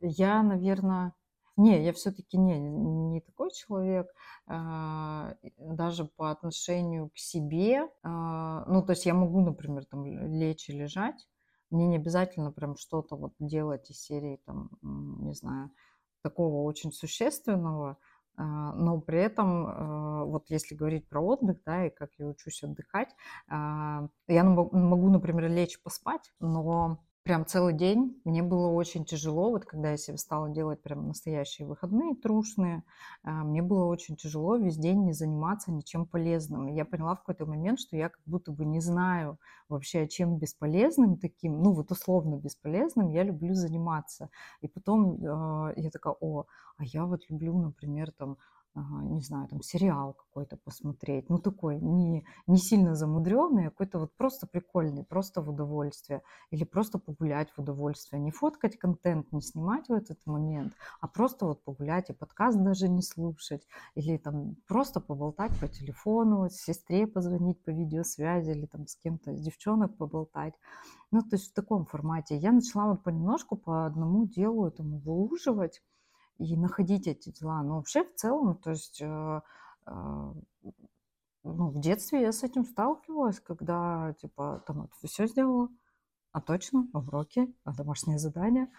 я, 0.00 0.42
наверное, 0.42 1.14
не, 1.56 1.84
я 1.84 1.92
все-таки 1.92 2.38
не, 2.38 2.58
не 2.58 3.20
такой 3.20 3.50
человек, 3.50 4.08
а, 4.46 5.34
даже 5.58 6.04
по 6.04 6.30
отношению 6.30 7.10
к 7.10 7.18
себе. 7.18 7.88
А, 8.02 8.64
ну, 8.66 8.82
то 8.82 8.92
есть 8.92 9.06
я 9.06 9.14
могу, 9.14 9.40
например, 9.40 9.84
там 9.84 10.04
лечь 10.06 10.68
и 10.68 10.72
лежать, 10.72 11.28
мне 11.70 11.86
не 11.86 11.96
обязательно 11.96 12.50
прям 12.50 12.76
что-то 12.76 13.16
вот 13.16 13.34
делать 13.38 13.90
из 13.90 14.00
серии, 14.00 14.40
там, 14.46 14.70
не 14.82 15.34
знаю, 15.34 15.70
такого 16.22 16.62
очень 16.62 16.92
существенного, 16.92 17.98
но 18.36 19.00
при 19.00 19.20
этом, 19.20 20.30
вот 20.30 20.44
если 20.48 20.74
говорить 20.74 21.08
про 21.08 21.20
отдых, 21.20 21.58
да, 21.64 21.86
и 21.86 21.90
как 21.90 22.10
я 22.18 22.26
учусь 22.26 22.62
отдыхать, 22.62 23.10
я 23.48 24.08
могу, 24.44 25.10
например, 25.10 25.48
лечь 25.50 25.82
поспать, 25.82 26.32
но 26.40 26.98
прям 27.22 27.46
целый 27.46 27.74
день. 27.74 28.20
Мне 28.24 28.42
было 28.42 28.68
очень 28.68 29.04
тяжело, 29.04 29.50
вот 29.50 29.64
когда 29.64 29.90
я 29.90 29.96
себе 29.96 30.16
стала 30.16 30.48
делать 30.50 30.82
прям 30.82 31.06
настоящие 31.06 31.68
выходные 31.68 32.14
трушные, 32.16 32.82
а, 33.22 33.44
мне 33.44 33.62
было 33.62 33.84
очень 33.84 34.16
тяжело 34.16 34.56
весь 34.56 34.76
день 34.76 35.04
не 35.04 35.12
заниматься 35.12 35.70
ничем 35.70 36.06
полезным. 36.06 36.68
И 36.68 36.74
я 36.74 36.84
поняла 36.84 37.14
в 37.14 37.20
какой-то 37.20 37.46
момент, 37.46 37.78
что 37.78 37.96
я 37.96 38.08
как 38.08 38.22
будто 38.26 38.52
бы 38.52 38.64
не 38.64 38.80
знаю 38.80 39.38
вообще, 39.70 40.08
чем 40.08 40.38
бесполезным 40.38 41.16
таким, 41.16 41.62
ну 41.62 41.72
вот 41.72 41.90
условно 41.90 42.36
бесполезным 42.36 43.08
я 43.08 43.22
люблю 43.22 43.54
заниматься. 43.54 44.30
И 44.60 44.68
потом 44.68 45.14
э, 45.14 45.74
я 45.76 45.90
такая, 45.90 46.14
о, 46.20 46.44
а 46.76 46.84
я 46.84 47.04
вот 47.06 47.28
люблю, 47.30 47.58
например, 47.58 48.12
там 48.12 48.36
не 48.74 49.20
знаю, 49.20 49.48
там 49.48 49.62
сериал 49.62 50.14
какой-то 50.14 50.56
посмотреть, 50.56 51.28
ну 51.28 51.38
такой 51.38 51.80
не, 51.80 52.24
не 52.46 52.56
сильно 52.56 52.94
замудренный, 52.94 53.66
а 53.66 53.70
какой-то 53.70 53.98
вот 53.98 54.16
просто 54.16 54.46
прикольный, 54.46 55.02
просто 55.02 55.42
в 55.42 55.50
удовольствие, 55.50 56.22
или 56.50 56.62
просто 56.62 56.98
погулять 56.98 57.50
в 57.50 57.58
удовольствие, 57.58 58.22
не 58.22 58.30
фоткать 58.30 58.78
контент, 58.78 59.32
не 59.32 59.40
снимать 59.40 59.88
в 59.88 59.92
этот 59.92 60.18
момент, 60.24 60.72
а 61.00 61.08
просто 61.08 61.46
вот 61.46 61.64
погулять 61.64 62.10
и 62.10 62.12
подкаст 62.12 62.58
даже 62.62 62.88
не 62.88 63.02
слушать, 63.02 63.66
или 63.96 64.16
там 64.18 64.56
просто 64.68 65.00
поболтать 65.00 65.58
по 65.58 65.66
телефону, 65.66 66.48
сестре 66.48 67.08
позвонить 67.08 67.60
по 67.64 67.70
видеосвязи, 67.70 68.50
или 68.50 68.66
там 68.66 68.86
с 68.86 68.94
кем-то, 68.94 69.34
с 69.34 69.40
девчонок 69.60 69.96
поболтать. 69.96 70.54
Ну, 71.10 71.20
то 71.20 71.36
есть 71.36 71.50
в 71.50 71.54
таком 71.54 71.84
формате. 71.84 72.36
Я 72.36 72.52
начала 72.52 72.86
вот 72.86 73.02
понемножку 73.02 73.56
по 73.56 73.86
одному 73.86 74.26
делу 74.26 74.66
этому 74.66 74.98
выуживать, 74.98 75.82
и 76.38 76.56
находить 76.56 77.06
эти 77.06 77.30
дела. 77.30 77.62
Но 77.62 77.76
вообще 77.76 78.02
в 78.02 78.14
целом, 78.14 78.56
то 78.56 78.70
есть 78.70 79.02
э, 79.02 79.40
э, 79.86 80.32
ну, 81.44 81.70
в 81.70 81.80
детстве 81.80 82.22
я 82.22 82.32
с 82.32 82.42
этим 82.42 82.64
сталкивалась, 82.64 83.40
когда 83.40 84.14
типа 84.22 84.64
там 84.66 84.82
вот 84.82 84.90
все 85.02 85.26
сделала, 85.26 85.68
а 86.32 86.40
точно, 86.40 86.88
уроки, 86.94 87.54
а 87.64 87.74
домашние 87.74 88.18
задания. 88.18 88.70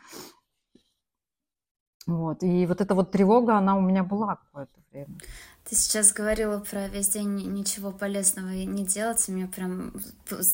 Вот. 2.08 2.42
И 2.42 2.66
вот 2.66 2.82
эта 2.82 2.96
вот 2.96 3.12
тревога, 3.12 3.58
она 3.58 3.78
у 3.78 3.82
меня 3.82 4.04
была 4.04 4.38
какое-то 4.38 4.82
время. 4.90 5.20
Ты 5.66 5.76
сейчас 5.76 6.12
говорила 6.12 6.60
про 6.60 6.88
весь 6.88 7.10
день 7.10 7.36
ничего 7.54 7.92
полезного 7.92 8.50
не 8.50 8.86
делать, 8.86 9.30
и 9.30 9.32
мне 9.32 9.48
прям 9.48 9.94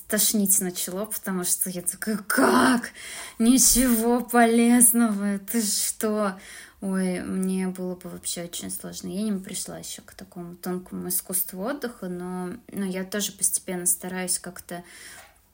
тошнить 0.07 0.59
начало, 0.59 1.05
потому 1.05 1.43
что 1.43 1.69
я 1.69 1.81
такая, 1.81 2.17
как? 2.17 2.91
Ничего 3.39 4.21
полезного, 4.21 5.23
это 5.35 5.61
что? 5.61 6.37
Ой, 6.81 7.21
мне 7.21 7.67
было 7.69 7.95
бы 7.95 8.09
вообще 8.09 8.43
очень 8.43 8.69
сложно. 8.69 9.07
Я 9.07 9.23
не 9.23 9.39
пришла 9.39 9.79
еще 9.79 10.03
к 10.03 10.13
такому 10.13 10.55
тонкому 10.55 11.09
искусству 11.09 11.63
отдыха, 11.63 12.07
но, 12.07 12.51
но 12.71 12.85
я 12.85 13.03
тоже 13.03 13.31
постепенно 13.31 13.87
стараюсь 13.87 14.37
как-то 14.37 14.83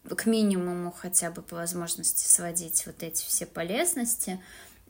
к 0.04 0.26
минимуму 0.26 0.92
хотя 0.92 1.32
бы 1.32 1.42
по 1.42 1.56
возможности 1.56 2.28
сводить 2.28 2.86
вот 2.86 3.02
эти 3.04 3.24
все 3.24 3.46
полезности. 3.46 4.42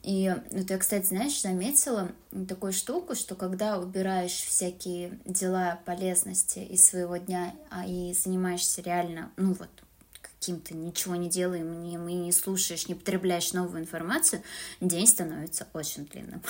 И 0.03 0.33
вот 0.51 0.69
я, 0.69 0.77
кстати, 0.77 1.05
знаешь, 1.05 1.41
заметила 1.41 2.11
такую 2.47 2.73
штуку, 2.73 3.15
что 3.15 3.35
когда 3.35 3.79
убираешь 3.79 4.33
всякие 4.33 5.17
дела 5.23 5.79
полезности 5.85 6.59
из 6.59 6.85
своего 6.85 7.15
дня 7.15 7.55
а 7.69 7.85
и 7.87 8.13
занимаешься 8.13 8.81
реально, 8.81 9.31
ну 9.37 9.53
вот, 9.53 9.69
каким-то 10.21 10.75
ничего 10.75 11.15
не 11.15 11.29
делаем, 11.29 11.81
не, 11.81 11.97
мы 11.97 12.13
не 12.13 12.33
слушаешь, 12.33 12.89
не 12.89 12.95
потребляешь 12.95 13.53
новую 13.53 13.81
информацию, 13.81 14.43
день 14.81 15.07
становится 15.07 15.67
очень 15.73 16.05
длинным. 16.05 16.41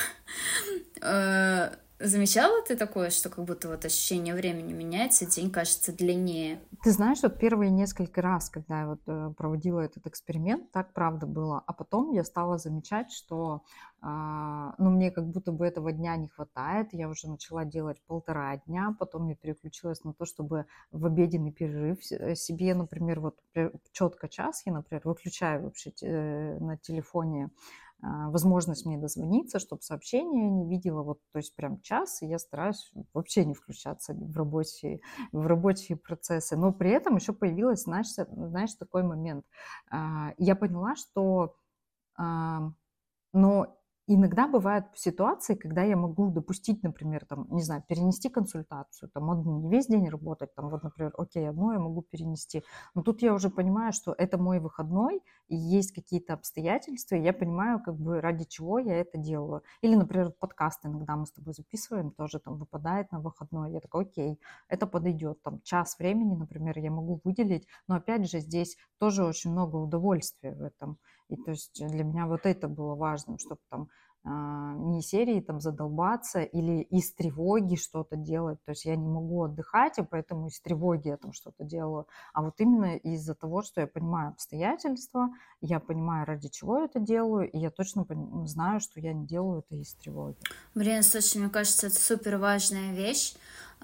Замечала 2.06 2.62
ты 2.62 2.76
такое, 2.76 3.12
что 3.12 3.30
как 3.30 3.46
будто 3.46 3.70
вот 3.70 3.86
ощущение 3.86 4.36
времени 4.36 4.74
меняется, 4.74 5.26
день 5.26 5.50
кажется 5.50 5.94
длиннее? 5.94 6.60
Ты 6.84 6.92
знаешь, 6.92 7.20
вот 7.24 7.40
первые 7.40 7.72
несколько 7.72 8.22
раз, 8.22 8.50
когда 8.50 8.82
я 8.82 8.88
вот 8.88 9.00
э, 9.08 9.34
проводила 9.38 9.80
этот 9.80 10.06
эксперимент, 10.06 10.70
так 10.74 10.92
правда 10.92 11.26
было. 11.26 11.64
А 11.66 11.72
потом 11.72 12.12
я 12.12 12.26
стала 12.26 12.58
замечать, 12.58 13.10
что 13.14 13.64
а, 14.02 14.76
ну, 14.80 14.90
мне 14.90 15.12
как 15.12 15.30
будто 15.30 15.54
бы 15.54 15.66
этого 15.66 15.94
дня 15.94 16.18
не 16.18 16.28
хватает. 16.28 16.90
Я 16.92 17.08
уже 17.08 17.30
начала 17.30 17.64
делать 17.64 18.02
полтора 18.06 18.58
дня, 18.58 18.94
потом 19.00 19.30
я 19.30 19.36
переключилась 19.36 20.04
на 20.04 20.14
то, 20.14 20.26
чтобы 20.26 20.66
в 20.92 21.06
обеденный 21.06 21.54
перерыв 21.54 22.00
э, 22.12 22.36
себе, 22.36 22.76
например, 22.76 23.22
вот 23.22 23.40
четко 23.94 24.28
час 24.28 24.64
я, 24.66 24.74
например, 24.74 25.04
выключаю 25.06 25.64
вообще 25.64 25.94
э, 26.02 26.60
на 26.60 26.76
телефоне 26.76 27.50
возможность 28.04 28.86
мне 28.86 28.98
дозвониться, 28.98 29.60
чтобы 29.60 29.82
сообщения 29.82 30.50
не 30.50 30.68
видела, 30.68 31.04
вот, 31.04 31.20
то 31.32 31.38
есть 31.40 31.56
прям 31.56 31.82
час, 31.82 32.22
и 32.22 32.28
я 32.28 32.38
стараюсь 32.38 32.92
вообще 33.14 33.46
не 33.46 33.54
включаться 33.54 34.14
в 34.14 34.36
рабочие, 34.38 35.00
в 35.32 35.46
рабочие 35.48 35.98
процессы. 35.98 36.58
Но 36.58 36.74
при 36.74 36.92
этом 36.92 37.16
еще 37.16 37.34
появилась, 37.34 37.84
знаешь, 37.84 38.08
знаешь 38.08 38.74
такой 38.74 39.04
момент. 39.04 39.46
А, 39.90 40.34
я 40.38 40.56
поняла, 40.56 40.96
что 40.96 41.56
но 43.34 43.76
Иногда 44.06 44.50
бывают 44.50 44.86
ситуации, 44.96 45.56
когда 45.56 45.82
я 45.84 45.96
могу 45.96 46.30
допустить, 46.30 46.84
например, 46.84 47.26
там, 47.26 47.48
не 47.50 47.62
знаю, 47.62 47.84
перенести 47.88 48.28
консультацию, 48.28 49.10
там, 49.10 49.32
одну, 49.32 49.62
не 49.62 49.70
весь 49.70 49.88
день 49.88 50.10
работать, 50.10 50.54
там, 50.56 50.70
вот, 50.70 50.84
например, 50.84 51.14
окей, 51.18 51.48
одну 51.48 51.72
я 51.72 51.80
могу 51.80 52.02
перенести. 52.02 52.64
Но 52.96 53.02
тут 53.02 53.22
я 53.22 53.34
уже 53.34 53.50
понимаю, 53.50 53.94
что 53.94 54.14
это 54.18 54.38
мой 54.38 54.60
выходной, 54.60 55.22
и 55.48 55.56
есть 55.56 55.94
какие-то 55.94 56.34
обстоятельства, 56.34 57.16
и 57.16 57.22
я 57.22 57.32
понимаю, 57.32 57.82
как 57.82 57.96
бы, 57.96 58.20
ради 58.20 58.44
чего 58.44 58.78
я 58.78 58.96
это 59.00 59.18
делаю. 59.18 59.64
Или, 59.82 59.96
например, 59.96 60.32
подкаст 60.38 60.86
иногда 60.86 61.16
мы 61.16 61.26
с 61.26 61.32
тобой 61.32 61.54
записываем, 61.54 62.12
тоже 62.12 62.40
там 62.40 62.58
выпадает 62.58 63.10
на 63.14 63.22
выходной, 63.22 63.72
я 63.72 63.80
такой, 63.80 64.04
окей, 64.04 64.38
это 64.68 64.86
подойдет, 64.86 65.42
там, 65.44 65.62
час 65.62 65.98
времени, 65.98 66.36
например, 66.36 66.78
я 66.78 66.92
могу 66.92 67.22
выделить, 67.24 67.68
но, 67.88 67.96
опять 67.96 68.30
же, 68.30 68.40
здесь 68.40 68.76
тоже 69.00 69.24
очень 69.24 69.52
много 69.52 69.78
удовольствия 69.78 70.54
в 70.56 70.62
этом. 70.62 70.98
И 71.34 71.36
то 71.36 71.52
есть 71.52 71.86
для 71.88 72.04
меня 72.04 72.28
вот 72.28 72.46
это 72.46 72.68
было 72.68 72.96
важным, 72.96 73.40
чтобы 73.40 73.60
там 73.70 73.90
а, 74.25 74.74
не 74.75 75.02
серии 75.02 75.42
там 75.42 75.60
задолбаться 75.60 76.44
или 76.44 76.82
из 76.84 77.13
тревоги 77.13 77.75
что-то 77.75 78.16
делать. 78.16 78.58
То 78.63 78.72
есть 78.72 78.86
я 78.86 78.96
не 78.96 79.08
могу 79.08 79.44
отдыхать, 79.44 79.98
и 79.98 80.04
поэтому 80.04 80.48
из 80.48 80.62
тревоги 80.62 81.10
я 81.10 81.18
там 81.18 81.34
что-то 81.34 81.66
делаю. 81.66 82.08
А 82.34 82.42
вот 82.42 82.54
именно 82.60 82.96
из-за 82.96 83.36
того, 83.36 83.63
что 83.63 83.82
я 83.82 83.88
понимаю 83.88 84.30
обстоятельства, 84.30 85.30
я 85.60 85.80
понимаю, 85.80 86.25
ради 86.25 86.48
чего 86.48 86.80
я 86.80 86.86
это 86.86 87.02
делаю, 87.02 87.52
и 87.52 87.58
я 87.58 87.70
точно 87.70 88.06
знаю, 88.46 88.80
что 88.80 89.02
я 89.02 89.12
не 89.12 89.25
делаю 89.25 89.60
это 89.60 89.75
из 89.75 89.94
тревоги. 89.96 90.38
Блин, 90.74 91.04
слушай, 91.04 91.40
мне 91.40 91.50
кажется, 91.50 91.88
это 91.88 92.00
супер 92.00 92.38
важная 92.38 92.94
вещь. 92.94 93.36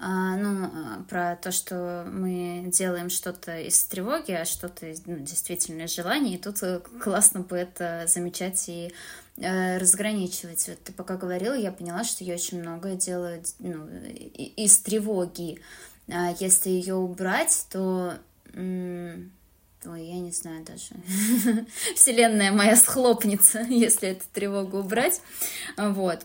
А, 0.02 0.34
ну, 0.36 0.64
а, 0.64 1.04
про 1.10 1.36
то, 1.36 1.52
что 1.52 2.08
мы 2.10 2.64
делаем 2.72 3.10
что-то 3.10 3.60
из 3.60 3.84
тревоги, 3.84 4.32
а 4.32 4.46
что-то 4.46 4.86
ну, 5.04 5.18
действительно 5.18 5.82
из 5.82 5.94
желания. 5.94 6.36
И 6.36 6.38
тут 6.38 6.62
э, 6.62 6.80
классно 7.02 7.40
бы 7.40 7.54
это 7.58 8.06
замечать 8.06 8.66
и 8.70 8.94
э, 9.36 9.76
разграничивать. 9.76 10.66
Вот 10.68 10.82
ты 10.82 10.92
пока 10.94 11.18
говорила, 11.18 11.52
я 11.52 11.70
поняла, 11.70 12.04
что 12.04 12.24
я 12.24 12.32
очень 12.32 12.62
многое 12.62 12.94
делаю 12.94 13.42
ну, 13.58 13.86
из 14.56 14.78
тревоги. 14.78 15.60
А 16.08 16.34
если 16.40 16.70
ее 16.70 16.94
убрать, 16.94 17.66
то... 17.70 18.14
Ой, 18.54 20.02
я 20.02 20.18
не 20.18 20.32
знаю 20.32 20.64
даже. 20.64 21.66
Вселенная 21.94 22.52
моя 22.52 22.74
схлопнется, 22.74 23.60
если 23.68 24.08
эту 24.08 24.24
тревогу 24.32 24.78
убрать. 24.78 25.20
Вот. 25.76 26.24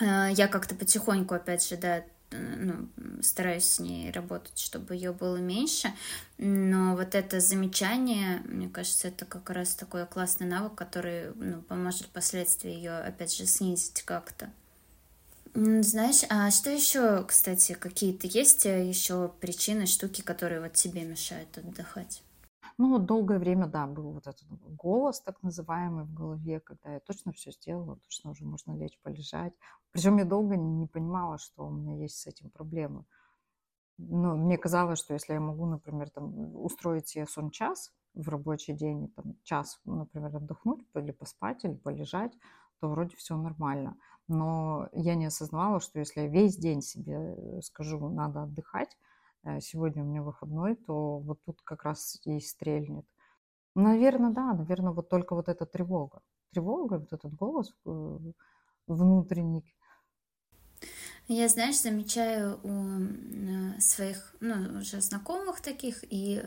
э, 0.00 0.28
я 0.32 0.48
как-то 0.48 0.74
потихоньку, 0.74 1.34
опять 1.34 1.66
же, 1.68 1.76
да, 1.76 2.02
ну, 2.30 2.88
стараюсь 3.22 3.64
с 3.64 3.78
ней 3.78 4.10
работать, 4.10 4.58
чтобы 4.58 4.94
ее 4.94 5.12
было 5.12 5.36
меньше. 5.36 5.92
Но 6.38 6.96
вот 6.96 7.14
это 7.14 7.40
замечание, 7.40 8.40
мне 8.44 8.68
кажется, 8.68 9.08
это 9.08 9.24
как 9.24 9.48
раз 9.50 9.74
такой 9.74 10.06
классный 10.06 10.46
навык, 10.46 10.74
который 10.74 11.32
ну, 11.34 11.62
поможет 11.62 12.06
впоследствии 12.06 12.70
ее, 12.70 12.98
опять 12.98 13.34
же, 13.34 13.46
снизить 13.46 14.02
как-то. 14.02 14.50
Знаешь, 15.54 16.22
а 16.28 16.50
что 16.50 16.68
еще, 16.68 17.24
кстати, 17.24 17.72
какие-то 17.72 18.26
есть 18.26 18.66
э, 18.66 18.86
еще 18.86 19.32
причины, 19.40 19.86
штуки, 19.86 20.20
которые 20.20 20.60
вот 20.60 20.74
тебе 20.74 21.02
мешают 21.02 21.56
отдыхать? 21.56 22.20
Ну, 22.78 22.98
долгое 22.98 23.38
время, 23.38 23.66
да, 23.66 23.86
был 23.86 24.12
вот 24.12 24.26
этот 24.26 24.46
голос 24.76 25.20
так 25.22 25.42
называемый 25.42 26.04
в 26.04 26.12
голове, 26.12 26.60
когда 26.60 26.92
я 26.94 27.00
точно 27.00 27.32
все 27.32 27.50
сделала, 27.50 27.96
точно 27.96 28.30
уже 28.30 28.44
можно 28.44 28.76
лечь, 28.76 28.98
полежать. 29.02 29.54
Причем 29.92 30.18
я 30.18 30.26
долго 30.26 30.56
не 30.56 30.86
понимала, 30.86 31.38
что 31.38 31.66
у 31.66 31.70
меня 31.70 31.96
есть 31.96 32.18
с 32.20 32.26
этим 32.26 32.50
проблемы. 32.50 33.04
Ну, 33.98 34.36
мне 34.36 34.58
казалось, 34.58 34.98
что 34.98 35.14
если 35.14 35.32
я 35.34 35.40
могу, 35.40 35.66
например, 35.66 36.10
там, 36.10 36.54
устроить 36.56 37.08
себе 37.08 37.26
сон 37.26 37.50
час 37.50 37.92
в 38.14 38.28
рабочий 38.28 38.74
день, 38.74 39.08
там, 39.08 39.36
час, 39.42 39.80
например, 39.84 40.36
отдохнуть 40.36 40.84
или 40.94 41.12
поспать, 41.12 41.64
или 41.64 41.74
полежать, 41.74 42.32
то 42.80 42.88
вроде 42.88 43.16
все 43.16 43.36
нормально. 43.36 43.96
Но 44.28 44.88
я 44.92 45.14
не 45.14 45.26
осознавала, 45.26 45.80
что 45.80 45.98
если 45.98 46.22
я 46.22 46.28
весь 46.28 46.56
день 46.58 46.82
себе 46.82 47.14
э, 47.36 47.62
скажу, 47.62 48.08
надо 48.10 48.42
отдыхать, 48.42 48.96
сегодня 49.60 50.02
у 50.02 50.06
меня 50.06 50.22
выходной, 50.22 50.76
то 50.76 51.18
вот 51.18 51.40
тут 51.44 51.60
как 51.62 51.84
раз 51.84 52.20
и 52.24 52.40
стрельнет. 52.40 53.06
Наверное, 53.74 54.30
да, 54.30 54.54
наверное, 54.54 54.92
вот 54.92 55.08
только 55.08 55.34
вот 55.34 55.48
эта 55.48 55.66
тревога. 55.66 56.22
Тревога, 56.52 56.98
вот 56.98 57.12
этот 57.12 57.34
голос 57.34 57.74
э, 57.84 58.18
внутренний. 58.86 59.74
Я, 61.28 61.48
знаешь, 61.48 61.80
замечаю 61.80 62.60
у 62.62 63.80
своих, 63.80 64.34
ну, 64.40 64.78
уже 64.78 65.00
знакомых 65.00 65.60
таких, 65.60 66.04
и 66.08 66.42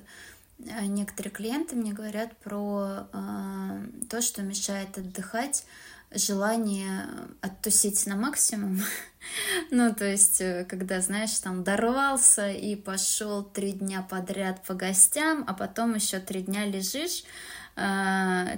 некоторые 0.58 1.32
клиенты 1.32 1.76
мне 1.76 1.94
говорят 1.94 2.38
про 2.38 3.08
э, 3.12 4.06
то, 4.10 4.22
что 4.22 4.42
мешает 4.42 4.98
отдыхать 4.98 5.66
желание 6.12 7.06
оттусить 7.42 8.06
на 8.06 8.16
максимум. 8.16 8.82
ну, 9.72 9.94
то 9.94 10.06
есть, 10.06 10.42
э, 10.42 10.66
когда, 10.66 11.02
знаешь, 11.02 11.38
там 11.40 11.64
дорвался 11.64 12.50
и 12.50 12.76
пошел 12.76 13.44
три 13.44 13.74
дня 13.74 14.06
подряд 14.10 14.64
по 14.64 14.74
гостям, 14.74 15.46
а 15.48 15.54
потом 15.54 15.96
еще 15.96 16.20
три 16.20 16.42
дня 16.42 16.66
лежишь, 16.66 17.24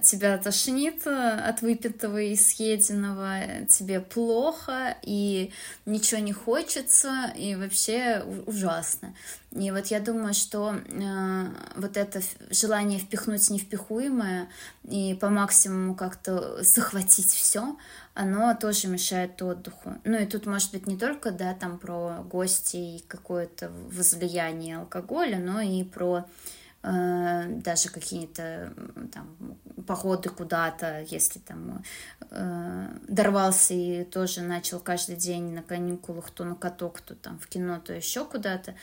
тебя 0.03 0.37
тошнит 0.37 1.05
э, 1.05 1.39
от 1.49 1.61
выпитого 1.61 2.21
и 2.21 2.35
съеденного, 2.35 3.65
тебе 3.67 3.99
плохо, 3.99 4.97
и 5.03 5.51
ничего 5.85 6.19
не 6.21 6.33
хочется, 6.33 7.31
и 7.35 7.55
вообще 7.55 8.23
ужасно. 8.45 9.13
И 9.51 9.69
вот 9.71 9.87
я 9.87 9.99
думаю, 9.99 10.33
что 10.33 10.73
э, 10.73 11.45
вот 11.75 11.97
это 11.97 12.21
желание 12.49 12.99
впихнуть 12.99 13.49
невпихуемое 13.49 14.49
и 14.89 15.13
по 15.13 15.29
максимуму 15.29 15.95
как-то 15.95 16.63
захватить 16.63 17.31
все, 17.31 17.77
оно 18.13 18.55
тоже 18.55 18.87
мешает 18.87 19.41
отдыху. 19.41 19.95
Ну 20.03 20.17
и 20.17 20.25
тут 20.25 20.45
может 20.45 20.71
быть 20.71 20.87
не 20.87 20.97
только, 20.97 21.31
да, 21.31 21.53
там 21.53 21.77
про 21.77 22.23
гости 22.23 22.77
и 22.77 23.03
какое-то 23.07 23.71
возлияние 23.91 24.77
алкоголя, 24.77 25.37
но 25.37 25.61
и 25.61 25.83
про 25.83 26.25
Э, 26.25 26.60
даже 26.83 27.89
какие-то 27.89 28.73
там 29.13 29.57
походы 29.85 30.29
куда-то, 30.29 31.01
если 31.01 31.39
там 31.39 31.83
э, 32.31 32.87
дорвался 33.07 33.73
и 33.73 34.03
тоже 34.03 34.41
начал 34.41 34.79
каждый 34.79 35.15
день 35.15 35.53
на 35.53 35.61
каникулах 35.61 36.31
то 36.31 36.43
на 36.43 36.55
каток, 36.55 37.01
то 37.01 37.15
там 37.15 37.37
в 37.39 37.47
кино, 37.47 37.79
то 37.79 37.93
еще 37.93 38.25
куда-то, 38.25 38.75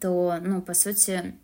то, 0.00 0.38
ну, 0.40 0.62
по 0.62 0.72
сути, 0.72 1.34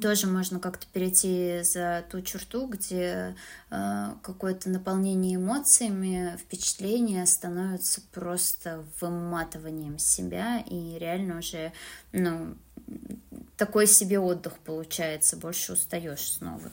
тоже 0.00 0.26
можно 0.26 0.60
как-то 0.60 0.86
перейти 0.92 1.60
за 1.62 2.04
ту 2.10 2.22
черту, 2.22 2.66
где 2.66 3.36
э, 3.70 4.14
какое-то 4.22 4.70
наполнение 4.70 5.36
эмоциями, 5.36 6.38
впечатления 6.38 7.26
становятся 7.26 8.00
просто 8.12 8.82
выматыванием 9.00 9.98
себя 9.98 10.64
и 10.66 10.96
реально 10.98 11.38
уже, 11.38 11.72
ну, 12.12 12.56
такой 13.56 13.86
себе 13.86 14.18
отдых 14.18 14.58
получается, 14.58 15.36
больше 15.36 15.74
устаешь 15.74 16.32
снова. 16.32 16.70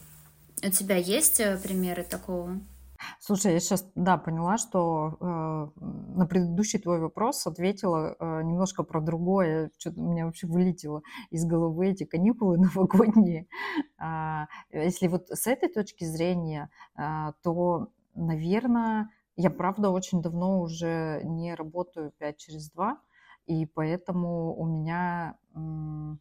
У 0.63 0.70
тебя 0.70 0.96
есть 0.96 1.39
э, 1.39 1.58
примеры 1.58 2.04
такого? 2.04 2.60
Слушай, 3.20 3.54
я 3.54 3.60
сейчас, 3.60 3.89
да, 3.96 4.17
поняла, 4.17 4.58
что 4.58 5.17
э, 5.20 5.82
на 6.15 6.26
предыдущий 6.26 6.80
твой 6.80 7.00
вопрос 7.00 7.46
ответила 7.48 8.15
э, 8.20 8.41
немножко 8.44 8.84
про 8.84 9.02
другое. 9.02 9.72
Что-то 9.78 10.00
у 10.02 10.12
меня 10.12 10.26
вообще 10.26 10.48
вылетело 10.48 11.02
из 11.30 11.46
головы 11.46 11.89
эти 11.89 12.04
каникулы 12.04 12.58
новогодние. 12.60 13.48
Э, 14.00 14.46
если 14.72 15.08
вот 15.08 15.30
с 15.30 15.48
этой 15.48 15.70
точки 15.70 16.04
зрения, 16.04 16.70
э, 16.98 17.32
то, 17.41 17.89
наверное, 18.15 19.10
я 19.36 19.50
правда 19.50 19.89
очень 19.89 20.22
давно 20.22 20.62
уже 20.62 21.22
не 21.24 21.56
работаю 21.56 22.12
5 22.20 22.38
через 22.38 22.70
2, 22.72 22.98
и 23.48 23.65
поэтому 23.65 24.56
у 24.56 24.65
меня... 24.65 25.38
Э, 25.56 26.15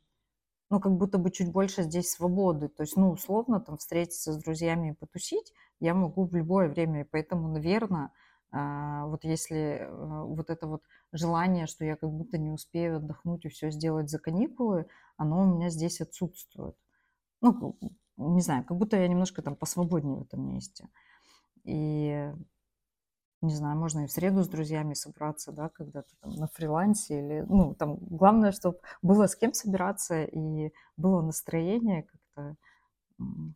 ну, 0.70 0.80
как 0.80 0.92
будто 0.96 1.18
бы 1.18 1.30
чуть 1.30 1.50
больше 1.52 1.82
здесь 1.82 2.10
свободы. 2.12 2.68
То 2.68 2.84
есть, 2.84 2.96
ну, 2.96 3.10
условно, 3.10 3.60
там, 3.60 3.76
встретиться 3.76 4.32
с 4.32 4.36
друзьями 4.38 4.90
и 4.90 4.94
потусить 4.94 5.52
я 5.80 5.94
могу 5.94 6.24
в 6.24 6.34
любое 6.34 6.68
время. 6.68 7.02
И 7.02 7.04
поэтому, 7.04 7.48
наверное, 7.48 8.12
а, 8.52 9.06
вот 9.06 9.24
если 9.24 9.80
а, 9.82 10.24
вот 10.24 10.48
это 10.48 10.66
вот 10.66 10.82
желание, 11.12 11.66
что 11.66 11.84
я 11.84 11.96
как 11.96 12.10
будто 12.10 12.38
не 12.38 12.50
успею 12.50 12.98
отдохнуть 12.98 13.44
и 13.44 13.48
все 13.48 13.70
сделать 13.70 14.10
за 14.10 14.18
каникулы, 14.18 14.86
оно 15.16 15.42
у 15.42 15.46
меня 15.56 15.70
здесь 15.70 16.00
отсутствует. 16.00 16.76
Ну, 17.40 17.78
не 18.16 18.40
знаю, 18.40 18.64
как 18.64 18.76
будто 18.76 18.96
я 18.96 19.08
немножко 19.08 19.42
там 19.42 19.56
посвободнее 19.56 20.18
в 20.18 20.22
этом 20.22 20.46
месте. 20.46 20.88
И 21.64 22.32
не 23.42 23.54
знаю, 23.54 23.78
можно 23.78 24.00
и 24.04 24.06
в 24.06 24.12
среду 24.12 24.42
с 24.42 24.48
друзьями 24.48 24.94
собраться, 24.94 25.52
да, 25.52 25.68
когда-то 25.70 26.08
там 26.20 26.32
на 26.34 26.46
фрилансе 26.48 27.18
или, 27.18 27.46
ну, 27.48 27.74
там, 27.74 27.96
главное, 28.00 28.52
чтобы 28.52 28.78
было 29.02 29.26
с 29.26 29.36
кем 29.36 29.54
собираться 29.54 30.24
и 30.24 30.72
было 30.96 31.22
настроение 31.22 32.02
как-то, 32.04 32.56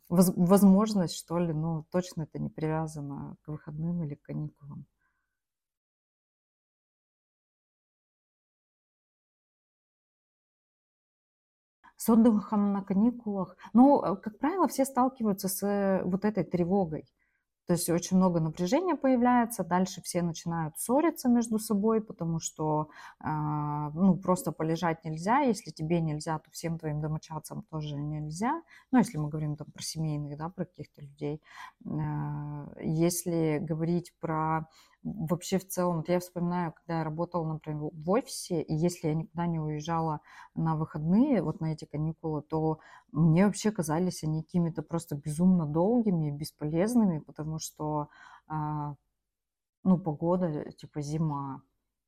возможность, 0.08 1.16
что 1.16 1.38
ли, 1.38 1.52
ну, 1.52 1.84
точно 1.90 2.22
это 2.22 2.38
не 2.38 2.50
привязано 2.50 3.36
к 3.42 3.48
выходным 3.48 4.02
или 4.04 4.14
к 4.14 4.22
каникулам. 4.22 4.86
С 11.96 12.08
отдыхом 12.08 12.72
на 12.72 12.82
каникулах, 12.82 13.56
ну, 13.72 14.02
э, 14.02 14.16
как 14.16 14.38
правило, 14.38 14.68
все 14.68 14.84
сталкиваются 14.84 15.48
с 15.48 15.62
э, 15.66 16.02
вот 16.04 16.24
этой 16.24 16.44
тревогой. 16.44 17.04
То 17.66 17.72
есть 17.72 17.88
очень 17.88 18.18
много 18.18 18.40
напряжения 18.40 18.94
появляется, 18.94 19.64
дальше 19.64 20.02
все 20.02 20.22
начинают 20.22 20.78
ссориться 20.78 21.28
между 21.28 21.58
собой, 21.58 22.02
потому 22.02 22.38
что 22.38 22.90
э, 23.20 23.26
ну, 23.26 24.16
просто 24.16 24.52
полежать 24.52 25.04
нельзя, 25.04 25.38
если 25.38 25.70
тебе 25.70 26.00
нельзя, 26.00 26.38
то 26.38 26.50
всем 26.50 26.78
твоим 26.78 27.00
домочадцам 27.00 27.62
тоже 27.70 27.96
нельзя. 27.96 28.62
Ну, 28.92 28.98
если 28.98 29.16
мы 29.18 29.28
говорим 29.28 29.56
там 29.56 29.68
про 29.72 29.82
семейных, 29.82 30.36
да, 30.36 30.50
про 30.50 30.66
каких-то 30.66 31.00
людей. 31.00 31.40
Э, 31.86 32.66
если 32.82 33.58
говорить 33.62 34.12
про 34.20 34.68
вообще 35.04 35.58
в 35.58 35.68
целом, 35.68 35.98
вот 35.98 36.08
я 36.08 36.18
вспоминаю, 36.18 36.72
когда 36.72 36.98
я 36.98 37.04
работала, 37.04 37.46
например, 37.46 37.90
в 37.92 38.10
офисе, 38.10 38.62
и 38.62 38.74
если 38.74 39.08
я 39.08 39.14
никуда 39.14 39.46
не 39.46 39.60
уезжала 39.60 40.20
на 40.54 40.76
выходные, 40.76 41.42
вот 41.42 41.60
на 41.60 41.72
эти 41.72 41.84
каникулы, 41.84 42.42
то 42.42 42.80
мне 43.12 43.44
вообще 43.46 43.70
казались 43.70 44.24
они 44.24 44.42
какими-то 44.42 44.82
просто 44.82 45.14
безумно 45.16 45.66
долгими, 45.66 46.30
бесполезными, 46.30 47.18
потому 47.18 47.58
что, 47.58 48.08
а, 48.46 48.94
ну, 49.84 49.98
погода, 49.98 50.72
типа 50.72 51.02
зима, 51.02 51.62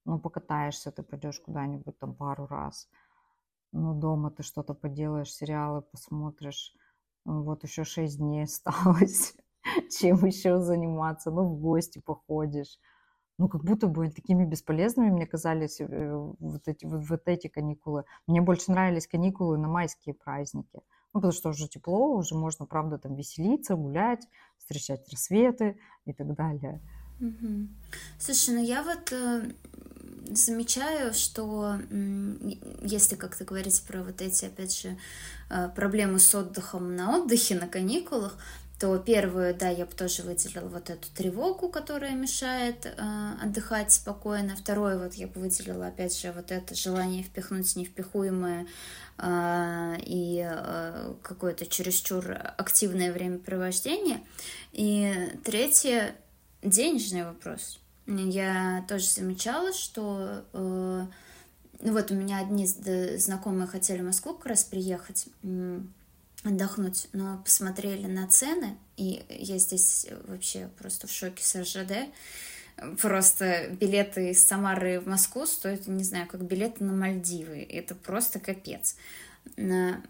ну, 0.06 0.18
покатаешься, 0.18 0.90
ты 0.92 1.02
пойдешь 1.02 1.40
куда-нибудь 1.40 1.98
там 1.98 2.14
пару 2.14 2.46
раз, 2.46 2.88
ну, 3.72 3.94
дома 3.94 4.30
ты 4.30 4.42
что-то 4.42 4.74
поделаешь, 4.74 5.34
сериалы 5.34 5.82
посмотришь, 5.82 6.74
вот 7.24 7.64
еще 7.64 7.84
шесть 7.84 8.18
дней 8.18 8.44
осталось 8.44 9.36
чем 9.90 10.24
еще 10.24 10.60
заниматься, 10.60 11.30
ну, 11.30 11.44
в 11.44 11.60
гости 11.60 12.00
походишь. 12.04 12.78
Ну, 13.38 13.48
как 13.48 13.64
будто 13.64 13.86
бы 13.86 14.10
такими 14.10 14.46
бесполезными 14.46 15.10
мне 15.10 15.26
казались 15.26 15.80
э, 15.80 15.86
вот 16.38 16.68
эти, 16.68 16.86
вот, 16.86 17.06
вот 17.06 17.22
эти 17.26 17.48
каникулы. 17.48 18.04
Мне 18.26 18.40
больше 18.40 18.70
нравились 18.70 19.06
каникулы 19.06 19.58
на 19.58 19.68
майские 19.68 20.14
праздники. 20.14 20.80
Ну, 21.12 21.20
потому 21.20 21.32
что 21.32 21.50
уже 21.50 21.68
тепло, 21.68 22.16
уже 22.16 22.34
можно, 22.34 22.66
правда, 22.66 22.98
там 22.98 23.14
веселиться, 23.14 23.74
гулять, 23.74 24.26
встречать 24.58 25.08
рассветы 25.10 25.78
и 26.06 26.14
так 26.14 26.34
далее. 26.34 26.80
Угу. 27.20 27.68
Слушай, 28.18 28.54
ну 28.54 28.64
я 28.64 28.82
вот 28.82 29.12
э, 29.12 29.50
замечаю, 30.30 31.14
что 31.14 31.78
если 32.82 33.16
как-то 33.16 33.44
говорить 33.44 33.82
про 33.86 34.02
вот 34.02 34.20
эти, 34.20 34.46
опять 34.46 34.78
же, 34.78 34.98
э, 35.50 35.68
проблемы 35.70 36.18
с 36.18 36.34
отдыхом 36.34 36.94
на 36.96 37.18
отдыхе, 37.18 37.54
на 37.54 37.68
каникулах, 37.68 38.36
то 38.78 38.98
первую, 38.98 39.54
да, 39.54 39.70
я 39.70 39.86
бы 39.86 39.92
тоже 39.92 40.22
выделила 40.22 40.68
вот 40.68 40.90
эту 40.90 41.08
тревогу, 41.14 41.70
которая 41.70 42.12
мешает 42.12 42.84
э, 42.84 43.32
отдыхать 43.42 43.90
спокойно. 43.90 44.54
Второе, 44.54 44.98
вот 44.98 45.14
я 45.14 45.26
бы 45.28 45.40
выделила, 45.40 45.86
опять 45.86 46.18
же, 46.18 46.30
вот 46.32 46.50
это 46.50 46.74
желание 46.74 47.22
впихнуть 47.22 47.74
невпихуемое 47.74 48.66
э, 49.16 49.96
и 50.04 50.46
э, 50.46 51.14
какое-то 51.22 51.64
чересчур 51.66 52.36
активное 52.58 53.14
времяпровождение. 53.14 54.20
И 54.72 55.10
третье, 55.42 56.14
денежный 56.62 57.24
вопрос. 57.24 57.80
Я 58.06 58.84
тоже 58.88 59.06
замечала, 59.06 59.72
что 59.72 60.44
э, 60.52 61.06
вот 61.80 62.10
у 62.10 62.14
меня 62.14 62.40
одни 62.40 62.66
знакомые 62.66 63.66
хотели 63.68 64.02
в 64.02 64.04
Москву 64.04 64.34
как 64.34 64.46
раз 64.46 64.64
приехать 64.64 65.28
отдохнуть, 66.48 67.08
но 67.12 67.38
посмотрели 67.44 68.06
на 68.06 68.26
цены, 68.28 68.76
и 68.96 69.24
я 69.28 69.58
здесь 69.58 70.06
вообще 70.26 70.68
просто 70.78 71.06
в 71.06 71.12
шоке 71.12 71.44
с 71.44 71.54
РЖД. 71.54 72.10
Просто 73.00 73.68
билеты 73.70 74.30
из 74.30 74.44
Самары 74.44 75.00
в 75.00 75.06
Москву 75.06 75.46
стоят, 75.46 75.86
не 75.86 76.04
знаю, 76.04 76.26
как 76.26 76.42
билеты 76.42 76.84
на 76.84 76.92
Мальдивы. 76.92 77.62
Это 77.62 77.94
просто 77.94 78.38
капец. 78.38 78.96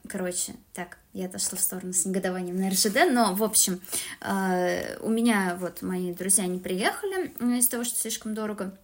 Короче, 0.09 0.55
так, 0.73 0.99
я 1.13 1.27
отошла 1.27 1.59
в 1.59 1.61
сторону 1.61 1.93
с 1.93 2.05
негодованием 2.07 2.57
на 2.57 2.71
РЖД, 2.71 3.13
но, 3.13 3.35
в 3.35 3.45
общем, 3.45 3.81
э, 4.21 4.99
у 5.01 5.11
меня 5.11 5.57
вот 5.61 5.83
мои 5.83 6.13
друзья 6.13 6.47
не 6.47 6.59
приехали 6.59 7.33
из-за 7.59 7.71
того, 7.71 7.85
что 7.85 7.99
слишком 7.99 8.35
дорого. 8.35 8.77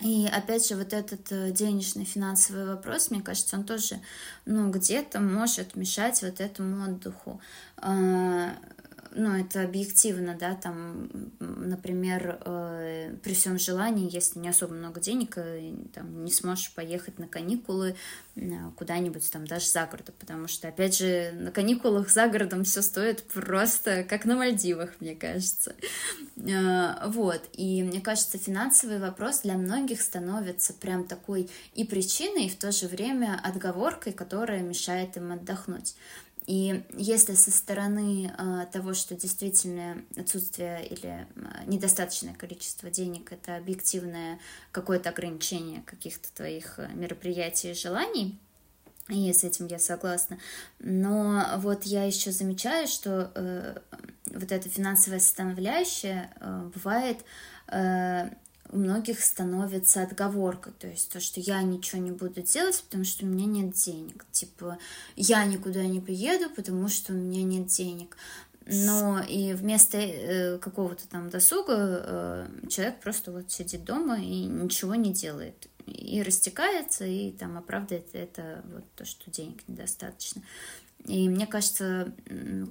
И 0.00 0.26
опять 0.26 0.66
же, 0.68 0.76
вот 0.76 0.92
этот 0.92 1.30
э, 1.30 1.52
денежный 1.52 2.04
финансовый 2.04 2.66
вопрос, 2.66 3.10
мне 3.10 3.22
кажется, 3.22 3.56
он 3.56 3.64
тоже, 3.64 4.00
ну, 4.44 4.70
где-то 4.70 5.20
может 5.20 5.76
мешать 5.76 6.20
вот 6.22 6.40
этому 6.40 6.84
отдыху. 6.84 7.40
Ну, 9.16 9.32
это 9.36 9.62
объективно, 9.62 10.36
да, 10.36 10.56
там, 10.56 11.08
например, 11.38 12.40
э, 12.44 13.14
при 13.22 13.32
всем 13.32 13.60
желании, 13.60 14.12
если 14.12 14.40
не 14.40 14.48
особо 14.48 14.74
много 14.74 15.00
денег, 15.00 15.38
э, 15.38 15.72
там, 15.92 16.24
не 16.24 16.32
сможешь 16.32 16.72
поехать 16.74 17.20
на 17.20 17.28
каникулы 17.28 17.94
э, 18.34 18.40
куда-нибудь 18.76 19.30
там 19.30 19.46
даже 19.46 19.68
за 19.68 19.86
городом, 19.86 20.16
потому 20.18 20.48
что, 20.48 20.66
опять 20.66 20.98
же, 20.98 21.30
на 21.32 21.52
каникулах 21.52 22.10
за 22.10 22.26
городом 22.26 22.64
все 22.64 22.82
стоит 22.82 23.22
просто 23.22 24.02
как 24.02 24.24
на 24.24 24.34
Мальдивах, 24.34 24.90
мне 24.98 25.14
кажется. 25.14 25.76
Э, 26.36 27.08
вот, 27.08 27.40
и 27.52 27.84
мне 27.84 28.00
кажется, 28.00 28.36
финансовый 28.36 28.98
вопрос 28.98 29.42
для 29.42 29.54
многих 29.54 30.02
становится 30.02 30.72
прям 30.72 31.04
такой 31.04 31.48
и 31.74 31.84
причиной, 31.84 32.46
и 32.46 32.50
в 32.50 32.56
то 32.56 32.72
же 32.72 32.88
время 32.88 33.40
отговоркой, 33.44 34.12
которая 34.12 34.62
мешает 34.62 35.16
им 35.16 35.30
отдохнуть. 35.30 35.94
И 36.46 36.84
если 36.96 37.34
со 37.34 37.50
стороны 37.50 38.30
э, 38.36 38.66
того, 38.70 38.92
что 38.92 39.14
действительно 39.14 40.02
отсутствие 40.16 40.86
или 40.86 41.26
э, 41.34 41.64
недостаточное 41.66 42.34
количество 42.34 42.90
денег 42.90 43.32
это 43.32 43.56
объективное 43.56 44.38
какое-то 44.70 45.08
ограничение 45.08 45.82
каких-то 45.82 46.28
твоих 46.34 46.78
э, 46.78 46.88
мероприятий 46.94 47.70
и 47.70 47.74
желаний, 47.74 48.38
и 49.08 49.32
с 49.32 49.44
этим 49.44 49.66
я 49.66 49.78
согласна. 49.78 50.38
Но 50.78 51.44
вот 51.58 51.84
я 51.84 52.04
еще 52.04 52.30
замечаю, 52.30 52.88
что 52.88 53.30
э, 53.34 53.78
вот 54.26 54.52
эта 54.52 54.68
финансовая 54.68 55.20
составляющая 55.20 56.30
э, 56.40 56.70
бывает 56.74 57.18
э, 57.68 58.30
у 58.74 58.76
многих 58.76 59.20
становится 59.20 60.02
отговоркой, 60.02 60.72
то 60.72 60.88
есть 60.88 61.12
то, 61.12 61.20
что 61.20 61.38
я 61.38 61.62
ничего 61.62 62.02
не 62.02 62.10
буду 62.10 62.42
делать, 62.42 62.82
потому 62.82 63.04
что 63.04 63.24
у 63.24 63.28
меня 63.28 63.46
нет 63.46 63.72
денег. 63.74 64.26
Типа, 64.32 64.78
я 65.14 65.44
никуда 65.44 65.84
не 65.84 66.00
поеду, 66.00 66.50
потому 66.50 66.88
что 66.88 67.12
у 67.12 67.16
меня 67.16 67.44
нет 67.44 67.68
денег. 67.68 68.16
Но 68.66 69.22
и 69.22 69.52
вместо 69.52 69.98
э, 69.98 70.58
какого-то 70.58 71.06
там 71.06 71.30
досуга 71.30 71.76
э, 71.76 72.48
человек 72.68 73.00
просто 73.00 73.30
вот 73.30 73.52
сидит 73.52 73.84
дома 73.84 74.18
и 74.20 74.44
ничего 74.44 74.96
не 74.96 75.12
делает. 75.12 75.68
И 75.86 76.20
растекается, 76.22 77.04
и 77.04 77.30
там 77.30 77.56
оправдывает 77.56 78.08
это 78.14 78.64
вот 78.72 78.84
то, 78.96 79.04
что 79.04 79.30
денег 79.30 79.68
недостаточно. 79.68 80.42
И 81.06 81.28
мне 81.28 81.46
кажется, 81.46 82.14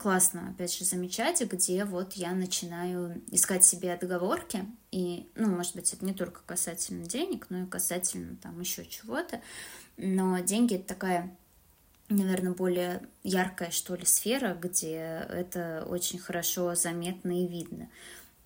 классно, 0.01 0.49
опять 0.49 0.75
же, 0.75 0.85
замечать, 0.85 1.41
где 1.41 1.85
вот 1.85 2.13
я 2.13 2.31
начинаю 2.31 3.21
искать 3.29 3.63
себе 3.63 3.93
отговорки. 3.93 4.65
И, 4.91 5.29
ну, 5.35 5.55
может 5.55 5.75
быть, 5.75 5.93
это 5.93 6.03
не 6.03 6.13
только 6.13 6.41
касательно 6.45 7.05
денег, 7.05 7.47
но 7.49 7.63
и 7.63 7.67
касательно 7.67 8.35
там 8.37 8.59
еще 8.59 8.85
чего-то. 8.85 9.39
Но 9.97 10.39
деньги— 10.39 10.75
это 10.75 10.87
такая, 10.87 11.37
наверное, 12.09 12.53
более 12.53 13.03
яркая, 13.21 13.69
что 13.69 13.93
ли, 13.93 14.05
сфера, 14.05 14.55
где 14.59 15.27
это 15.29 15.85
очень 15.87 16.17
хорошо 16.17 16.73
заметно 16.73 17.43
и 17.43 17.47
видно. 17.47 17.87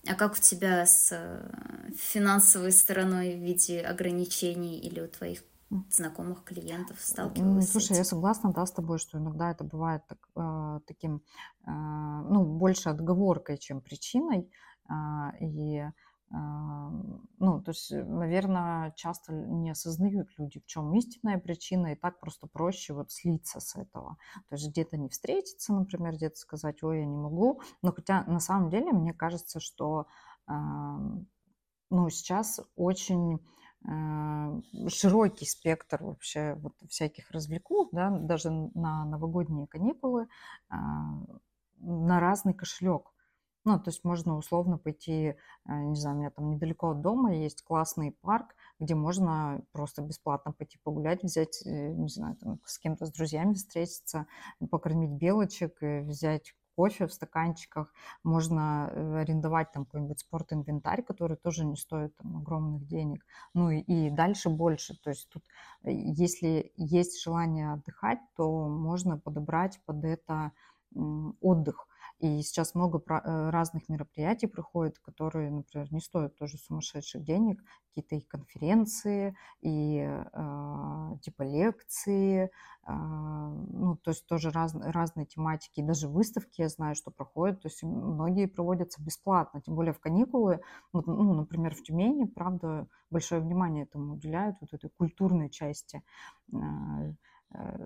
А 0.06 0.16
как 0.16 0.34
у 0.34 0.42
тебя 0.42 0.86
с 0.86 1.10
э, 1.12 1.50
финансовой 1.98 2.74
стороной 2.74 3.36
в 3.36 3.40
виде 3.40 3.82
ограничений 3.82 4.80
или 4.80 5.00
у 5.00 5.08
твоих 5.08 5.44
знакомых 5.90 6.44
клиентов 6.44 7.00
сталкивалась 7.00 7.70
Слушай, 7.72 7.98
я 7.98 8.04
согласна, 8.04 8.54
да, 8.54 8.66
с 8.66 8.72
тобой, 8.72 9.00
что 9.00 9.18
иногда 9.18 9.52
это 9.52 9.64
бывает 9.64 10.04
так, 10.08 10.18
э, 10.36 10.80
таким, 10.88 11.22
э, 11.66 11.72
ну, 11.72 12.46
больше 12.46 12.90
отговоркой, 12.90 13.58
чем 13.58 13.82
причиной. 13.82 14.50
Э, 14.90 15.38
и, 15.42 15.80
э, 15.80 15.92
ну, 16.32 17.62
то 17.62 17.72
есть, 17.72 17.92
наверное, 17.92 18.92
часто 18.96 19.34
не 19.34 19.72
осознают 19.72 20.30
люди, 20.38 20.60
в 20.60 20.66
чем 20.66 20.94
истинная 20.96 21.38
причина, 21.38 21.88
и 21.88 21.96
так 21.96 22.20
просто 22.22 22.48
проще 22.48 22.94
вот 22.94 23.12
слиться 23.12 23.60
с 23.60 23.76
этого. 23.76 24.18
То 24.48 24.56
есть 24.56 24.70
где-то 24.70 24.98
не 24.98 25.10
встретиться, 25.10 25.74
например, 25.74 26.14
где-то 26.14 26.38
сказать, 26.38 26.82
ой, 26.82 27.00
я 27.00 27.06
не 27.06 27.18
могу. 27.18 27.62
Но 27.82 27.92
хотя 27.92 28.24
на 28.24 28.40
самом 28.40 28.70
деле 28.70 28.94
мне 28.94 29.14
кажется, 29.14 29.60
что, 29.60 30.08
э, 30.48 30.54
ну, 31.90 32.10
сейчас 32.10 32.62
очень 32.78 33.40
Э, 33.40 33.67
широкий 34.90 35.46
спектр 35.46 36.04
вообще 36.04 36.56
вот 36.56 36.74
всяких 36.90 37.32
развлекух, 37.32 37.90
да, 37.92 38.10
даже 38.10 38.52
на 38.52 39.06
новогодние 39.06 39.68
каникулы 39.68 40.28
а, 40.70 40.78
на 41.80 42.20
разный 42.20 42.54
кошелек. 42.54 43.14
Ну, 43.64 43.78
то 43.80 43.90
есть 43.90 44.06
можно 44.06 44.38
условно 44.38 44.78
пойти, 44.78 45.36
э, 45.36 45.36
не 45.66 45.96
знаю, 45.96 46.16
у 46.16 46.20
меня 46.20 46.30
там 46.30 46.52
недалеко 46.52 46.92
от 46.92 47.02
дома 47.02 47.36
есть 47.36 47.64
классный 47.64 48.14
парк, 48.22 48.56
где 48.80 48.96
можно 48.96 49.62
просто 49.74 50.02
бесплатно 50.02 50.54
пойти 50.54 50.78
погулять, 50.84 51.22
взять, 51.22 51.62
э, 51.66 51.90
не 51.94 52.08
знаю, 52.08 52.38
там 52.38 52.62
с 52.64 52.80
кем-то, 52.80 53.06
с 53.06 53.12
друзьями 53.12 53.56
встретиться, 53.56 54.26
покормить 54.72 55.12
белочек, 55.12 55.82
взять 55.82 56.54
кофе 56.78 57.08
в 57.08 57.14
стаканчиках, 57.14 57.92
можно 58.24 58.92
э, 58.92 59.22
арендовать 59.22 59.72
там 59.72 59.86
какой-нибудь 59.86 60.20
спортинвентарь, 60.20 61.02
который 61.02 61.36
тоже 61.38 61.66
не 61.66 61.76
стоит 61.76 62.16
там, 62.18 62.38
огромных 62.38 62.86
денег, 62.88 63.26
ну 63.56 63.72
и, 63.72 63.80
и 63.80 64.12
дальше 64.12 64.50
больше. 64.50 64.96
То 65.04 65.10
есть 65.10 65.28
тут, 65.30 65.44
э, 65.84 65.92
если 65.92 66.72
есть 66.78 67.24
желание 67.24 67.74
отдыхать, 67.74 68.20
то 68.36 68.68
можно 68.68 69.18
подобрать 69.18 69.82
под 69.86 70.06
это 70.06 70.52
отдых. 71.42 71.88
И 72.20 72.42
сейчас 72.42 72.76
много 72.76 73.00
э, 73.00 73.50
разных 73.50 73.90
мероприятий 73.90 74.48
проходит, 74.48 75.00
которые, 75.00 75.52
например, 75.52 75.92
не 75.92 76.00
стоят 76.00 76.36
тоже 76.36 76.58
сумасшедших 76.58 77.24
денег. 77.24 77.62
Какие-то 77.90 78.16
и 78.16 78.22
конференции, 78.22 79.36
и 79.62 80.00
э, 80.00 81.12
типа 81.22 81.44
лекции, 81.44 82.46
э, 82.46 82.92
ну, 82.92 83.96
то 83.98 84.12
есть 84.12 84.26
тоже 84.28 84.52
раз, 84.52 84.76
разные 84.76 85.26
тематики. 85.26 85.80
И 85.80 85.84
даже 85.84 86.08
выставки 86.08 86.62
я 86.62 86.70
знаю, 86.70 86.96
что 86.96 87.12
проходят. 87.12 87.62
То 87.62 87.68
есть 87.68 87.84
многие 87.84 88.48
проводятся 88.48 89.02
бесплатно, 89.04 89.62
тем 89.62 89.76
более 89.76 89.94
в 89.94 90.00
каникулы. 90.00 90.62
Вот, 90.94 91.08
ну, 91.08 91.34
например, 91.34 91.76
в 91.76 91.84
Тюмени, 91.84 92.26
правда, 92.26 92.88
большое 93.10 93.42
внимание 93.42 93.84
этому 93.84 94.14
уделяют, 94.14 94.58
вот 94.62 94.74
этой 94.74 94.90
культурной 94.90 95.50
части 95.50 96.04
Э, 96.54 97.14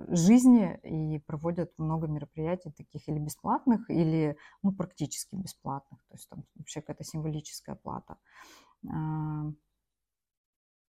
жизни 0.07 0.79
и 0.83 1.19
проводят 1.19 1.71
много 1.77 2.07
мероприятий 2.07 2.71
таких 2.71 3.07
или 3.07 3.19
бесплатных, 3.19 3.89
или 3.89 4.35
ну, 4.63 4.71
практически 4.71 5.35
бесплатных. 5.35 5.99
То 6.07 6.15
есть 6.15 6.29
там 6.29 6.43
вообще 6.55 6.81
какая-то 6.81 7.03
символическая 7.03 7.75
плата. 7.75 8.17
А, 8.89 9.51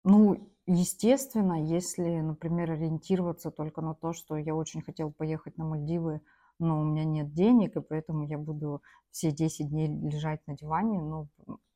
ну, 0.05 0.51
естественно, 0.67 1.63
если, 1.65 2.21
например, 2.21 2.71
ориентироваться 2.71 3.51
только 3.51 3.81
на 3.81 3.95
то, 3.95 4.13
что 4.13 4.37
я 4.37 4.55
очень 4.55 4.83
хотел 4.83 5.11
поехать 5.13 5.59
на 5.59 5.65
Мальдивы, 5.65 6.21
но 6.59 6.81
у 6.81 6.85
меня 6.85 7.05
нет 7.05 7.33
денег, 7.33 7.77
и 7.77 7.81
поэтому 7.81 8.25
я 8.27 8.39
буду 8.39 8.83
все 9.11 9.33
10 9.33 9.71
дней 9.71 9.89
лежать 9.89 10.47
на 10.47 10.57
диване, 10.57 11.01
ну, 11.01 11.29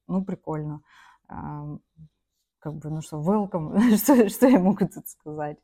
ну 0.07 0.25
прикольно. 0.25 0.83
Как 1.27 2.75
бы, 2.75 2.91
ну 2.91 3.03
что, 3.03 3.21
welcome, 3.21 3.97
что, 3.97 4.29
что 4.29 4.47
я 4.47 4.61
могу 4.61 4.87
тут 4.87 5.09
сказать? 5.09 5.59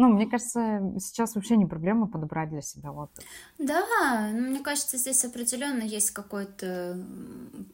Ну, 0.00 0.08
мне 0.08 0.26
кажется, 0.26 0.80
сейчас 0.98 1.34
вообще 1.34 1.58
не 1.58 1.66
проблема 1.66 2.06
подобрать 2.06 2.48
для 2.48 2.62
себя 2.62 2.90
отдых. 2.90 3.22
Да, 3.58 4.30
ну, 4.32 4.48
мне 4.48 4.60
кажется, 4.60 4.96
здесь 4.96 5.22
определенно 5.26 5.82
есть 5.82 6.12
какой-то 6.12 6.96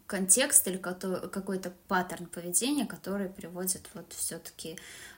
контекст 0.08 0.66
или 0.66 0.76
какой-то 0.76 1.72
паттерн 1.86 2.26
поведения, 2.26 2.84
который 2.84 3.28
приводит 3.28 3.88
вот 3.94 4.12
все-таки 4.12 4.76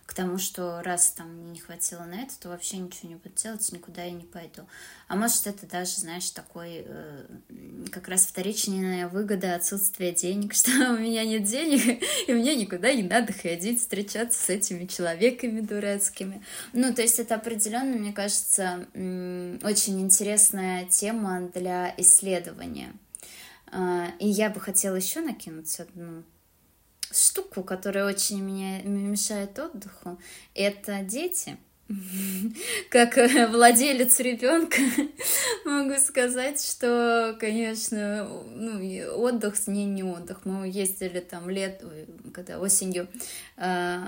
к 0.08 0.14
тому, 0.14 0.38
что 0.38 0.80
раз 0.82 1.10
там 1.10 1.34
мне 1.34 1.50
не 1.50 1.60
хватило 1.60 2.02
на 2.04 2.22
это, 2.22 2.32
то 2.40 2.48
вообще 2.48 2.78
ничего 2.78 3.10
не 3.10 3.16
буду 3.16 3.34
делать, 3.34 3.70
никуда 3.72 4.04
я 4.04 4.10
не 4.10 4.24
пойду. 4.24 4.62
А 5.06 5.16
может, 5.16 5.46
это 5.46 5.66
даже, 5.66 5.98
знаешь, 5.98 6.30
такой 6.30 6.82
э, 6.86 7.26
как 7.92 8.08
раз 8.08 8.24
вторичная 8.24 9.06
выгода 9.06 9.54
отсутствия 9.54 10.12
денег, 10.12 10.54
что 10.54 10.70
у 10.94 10.96
меня 10.96 11.26
нет 11.26 11.44
денег, 11.44 12.02
и 12.26 12.32
мне 12.32 12.56
никуда 12.56 12.94
не 12.94 13.02
надо 13.02 13.34
ходить, 13.34 13.80
встречаться 13.80 14.42
с 14.42 14.48
этими 14.48 14.86
человеками 14.86 15.60
дурацкими. 15.60 16.42
Ну, 16.72 16.94
то 16.94 17.02
есть 17.02 17.18
это 17.18 17.34
определенно, 17.34 17.94
мне 17.94 18.14
кажется, 18.14 18.86
очень 18.94 20.00
интересная 20.00 20.86
тема 20.86 21.50
для 21.52 21.92
исследования. 21.98 22.94
А, 23.70 24.06
и 24.18 24.26
я 24.26 24.48
бы 24.48 24.58
хотела 24.58 24.96
еще 24.96 25.20
накинуть 25.20 25.78
одну 25.78 26.22
штуку, 27.12 27.62
которая 27.62 28.06
очень 28.06 28.40
меня 28.40 28.82
мешает 28.82 29.58
отдыху. 29.58 30.18
Это 30.54 31.02
дети— 31.02 31.56
как 32.90 33.16
владелец 33.50 34.20
ребенка 34.20 34.76
могу 35.64 35.98
сказать, 35.98 36.62
что, 36.62 37.34
конечно, 37.40 38.28
ну, 38.54 39.14
отдых 39.16 39.56
с 39.56 39.68
ней 39.68 39.86
не 39.86 40.02
отдых. 40.02 40.44
Мы 40.44 40.68
ездили 40.68 41.20
там 41.20 41.48
лет, 41.48 41.82
когда 42.34 42.58
осенью 42.58 43.08
э, 43.56 43.98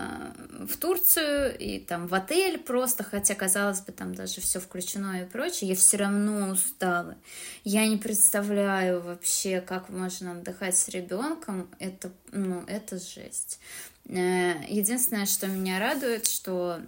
в 0.68 0.76
Турцию 0.76 1.56
и 1.58 1.80
там 1.80 2.06
в 2.06 2.14
отель 2.14 2.58
просто, 2.58 3.02
хотя, 3.02 3.34
казалось 3.34 3.80
бы, 3.80 3.92
там 3.92 4.14
даже 4.14 4.42
все 4.42 4.60
включено 4.60 5.22
и 5.22 5.24
прочее, 5.24 5.70
я 5.70 5.76
все 5.76 5.96
равно 5.96 6.50
устала. 6.50 7.16
Я 7.64 7.86
не 7.86 7.96
представляю 7.96 9.00
вообще, 9.00 9.62
как 9.62 9.88
можно 9.88 10.32
отдыхать 10.32 10.76
с 10.76 10.88
ребенком. 10.90 11.70
Это, 11.78 12.12
ну, 12.30 12.62
это 12.66 12.98
жесть. 12.98 13.58
Э, 14.06 14.52
единственное, 14.68 15.24
что 15.24 15.46
меня 15.46 15.78
радует, 15.78 16.26
что 16.26 16.78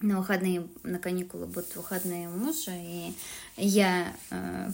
на 0.00 0.18
выходные, 0.18 0.66
на 0.82 0.98
каникулы 0.98 1.46
будут 1.46 1.76
выходные 1.76 2.28
мужа, 2.28 2.72
и 2.74 3.12
я 3.56 4.14
э, 4.30 4.70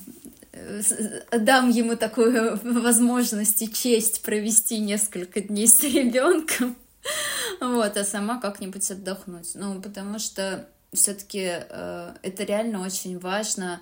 дам 1.33 1.71
ему 1.71 1.97
такую 1.97 2.59
возможность 2.83 3.63
и 3.63 3.73
честь 3.73 4.23
провести 4.23 4.79
несколько 4.79 5.41
дней 5.41 5.67
с 5.67 5.83
ребенком, 5.83 6.77
вот, 7.61 7.97
а 7.97 8.05
сама 8.05 8.41
как-нибудь 8.41 8.89
отдохнуть. 8.91 9.53
Ну, 9.55 9.81
потому 9.81 10.19
что 10.19 10.69
все-таки 10.93 11.49
э, 11.51 12.15
это 12.23 12.45
реально 12.45 12.83
очень 12.83 13.19
важно 13.19 13.81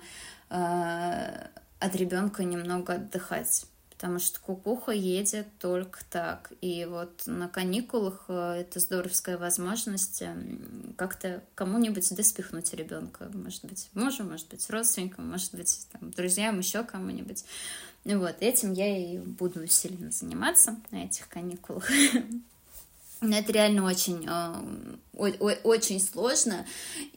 э, 0.49 1.47
от 1.79 1.95
ребенка 1.95 2.43
немного 2.43 2.93
отдыхать 2.93 3.65
потому 3.95 4.19
что 4.19 4.39
кукуха 4.39 4.91
едет 4.91 5.47
только 5.57 5.99
так. 6.09 6.51
И 6.61 6.85
вот 6.85 7.23
на 7.25 7.47
каникулах 7.47 8.25
э, 8.27 8.61
это 8.61 8.79
здоровская 8.79 9.37
возможность 9.37 10.21
эм, 10.21 10.93
как-то 10.97 11.41
кому-нибудь 11.55 12.13
доспихнуть 12.13 12.73
ребенка. 12.73 13.29
Может 13.33 13.63
быть, 13.65 13.89
мужу, 13.93 14.23
может 14.23 14.49
быть, 14.49 14.69
родственникам, 14.69 15.29
может 15.29 15.55
быть, 15.55 15.87
там, 15.91 16.11
друзьям, 16.11 16.59
еще 16.59 16.83
кому-нибудь. 16.83 17.45
Вот, 18.03 18.35
этим 18.41 18.73
я 18.73 18.97
и 18.97 19.17
буду 19.17 19.65
сильно 19.67 20.11
заниматься 20.11 20.75
на 20.91 21.05
этих 21.05 21.29
каникулах. 21.29 21.89
Но 23.21 23.37
это 23.37 23.51
реально 23.53 23.85
очень, 23.85 24.27
э, 24.27 25.57
очень 25.63 26.01
сложно. 26.01 26.65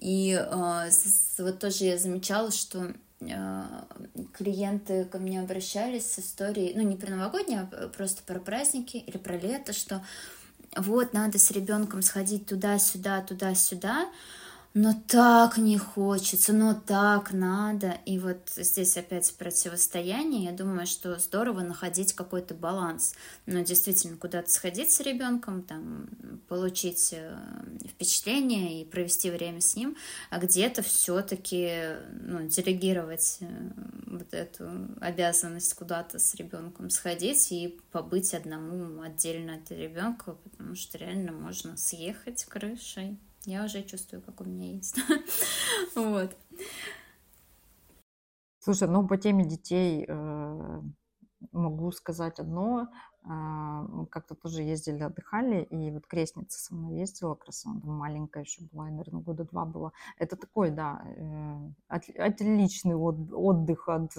И 0.00 0.32
э, 0.32 0.90
вот 1.38 1.58
тоже 1.58 1.84
я 1.84 1.98
замечала, 1.98 2.52
что 2.52 2.94
клиенты 3.20 5.04
ко 5.04 5.18
мне 5.18 5.40
обращались 5.40 6.10
с 6.10 6.18
историей, 6.20 6.74
ну 6.76 6.82
не 6.82 6.96
про 6.96 7.10
новогодние, 7.10 7.68
а 7.72 7.88
просто 7.88 8.22
про 8.22 8.38
праздники 8.38 8.96
или 8.96 9.16
про 9.16 9.36
лето, 9.36 9.72
что 9.72 10.04
вот 10.76 11.12
надо 11.12 11.38
с 11.38 11.50
ребенком 11.50 12.02
сходить 12.02 12.46
туда-сюда, 12.46 13.22
туда-сюда, 13.22 14.08
но 14.74 14.94
так 15.08 15.56
не 15.56 15.78
хочется, 15.78 16.52
но 16.52 16.74
так 16.74 17.32
надо. 17.32 17.98
И 18.04 18.18
вот 18.18 18.50
здесь 18.54 18.96
опять 18.96 19.34
противостояние. 19.36 20.44
Я 20.44 20.52
думаю, 20.52 20.86
что 20.86 21.18
здорово 21.18 21.60
находить 21.60 22.12
какой-то 22.12 22.54
баланс. 22.54 23.14
Но 23.46 23.60
действительно, 23.60 24.16
куда-то 24.16 24.50
сходить 24.50 24.92
с 24.92 25.00
ребенком, 25.00 25.62
там, 25.62 26.08
получить 26.48 27.10
э, 27.12 27.36
впечатление 27.88 28.82
и 28.82 28.84
провести 28.84 29.30
время 29.30 29.60
с 29.60 29.74
ним, 29.74 29.96
а 30.30 30.38
где-то 30.38 30.82
все-таки 30.82 31.96
ну, 32.12 32.46
делегировать 32.46 33.38
э, 33.40 33.70
вот 34.06 34.32
эту 34.34 34.68
обязанность 35.00 35.74
куда-то 35.74 36.18
с 36.18 36.34
ребенком 36.34 36.90
сходить 36.90 37.50
и 37.52 37.80
побыть 37.90 38.34
одному 38.34 39.00
отдельно 39.00 39.54
от 39.54 39.70
ребенка, 39.70 40.36
потому 40.44 40.74
что 40.74 40.98
реально 40.98 41.32
можно 41.32 41.76
съехать 41.76 42.44
крышей. 42.44 43.18
Я 43.44 43.64
уже 43.64 43.82
чувствую, 43.82 44.22
как 44.22 44.40
у 44.40 44.44
меня 44.44 44.72
есть. 44.72 44.98
Вот. 45.94 46.36
Слушай, 48.60 48.88
ну 48.88 49.06
по 49.06 49.16
теме 49.16 49.44
детей 49.44 50.04
э, 50.06 50.80
могу 51.52 51.90
сказать 51.92 52.38
одно. 52.38 52.88
Э, 53.24 54.04
как-то 54.10 54.34
тоже 54.34 54.62
ездили, 54.62 55.02
отдыхали, 55.02 55.62
и 55.62 55.90
вот 55.90 56.06
крестница 56.06 56.58
со 56.58 56.74
мной 56.74 56.98
ездила, 56.98 57.34
как 57.34 57.46
раз 57.46 57.64
она 57.64 57.80
маленькая 57.84 58.42
еще 58.42 58.62
была, 58.70 58.90
наверное, 58.90 59.22
года 59.22 59.44
два 59.44 59.64
была. 59.64 59.92
Это 60.18 60.36
такой, 60.36 60.70
да, 60.70 61.02
э, 61.04 61.70
от, 61.88 62.08
отличный 62.18 62.96
от, 62.96 63.32
отдых 63.32 63.88
от 63.88 64.12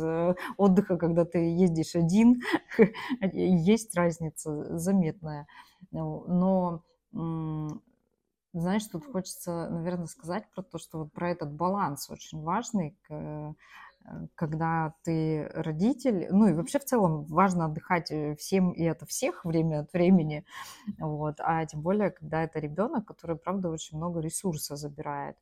отдыха, 0.58 0.98
когда 0.98 1.26
ты 1.26 1.38
ездишь 1.38 1.96
один. 1.96 2.42
Есть 3.34 3.96
разница 3.96 4.78
заметная. 4.78 5.46
Но 5.92 6.84
знаешь, 8.54 8.86
тут 8.88 9.06
хочется, 9.06 9.70
наверное, 9.70 10.08
сказать 10.08 10.50
про 10.54 10.64
то, 10.64 10.78
что 10.78 11.00
вот 11.00 11.14
про 11.14 11.32
этот 11.32 11.52
баланс 11.54 12.10
очень 12.10 12.42
важный, 12.42 12.98
э, 13.10 13.54
когда 14.36 14.94
ты 15.04 15.50
родитель, 15.54 16.28
ну 16.32 16.48
и 16.48 16.54
вообще 16.54 16.80
в 16.80 16.86
целом 16.86 17.24
важно 17.26 17.66
отдыхать 17.66 18.12
э, 18.12 18.36
всем 18.36 18.72
и 18.72 18.84
это 18.84 19.06
всех 19.06 19.46
время 19.46 19.82
от 19.82 19.94
времени, 19.94 20.46
вот, 20.98 21.36
а 21.40 21.66
тем 21.66 21.82
более, 21.82 22.12
когда 22.12 22.44
это 22.44 22.60
ребенок, 22.60 23.06
который, 23.06 23.36
правда, 23.36 23.70
очень 23.70 23.98
много 23.98 24.20
ресурса 24.20 24.76
забирает. 24.76 25.38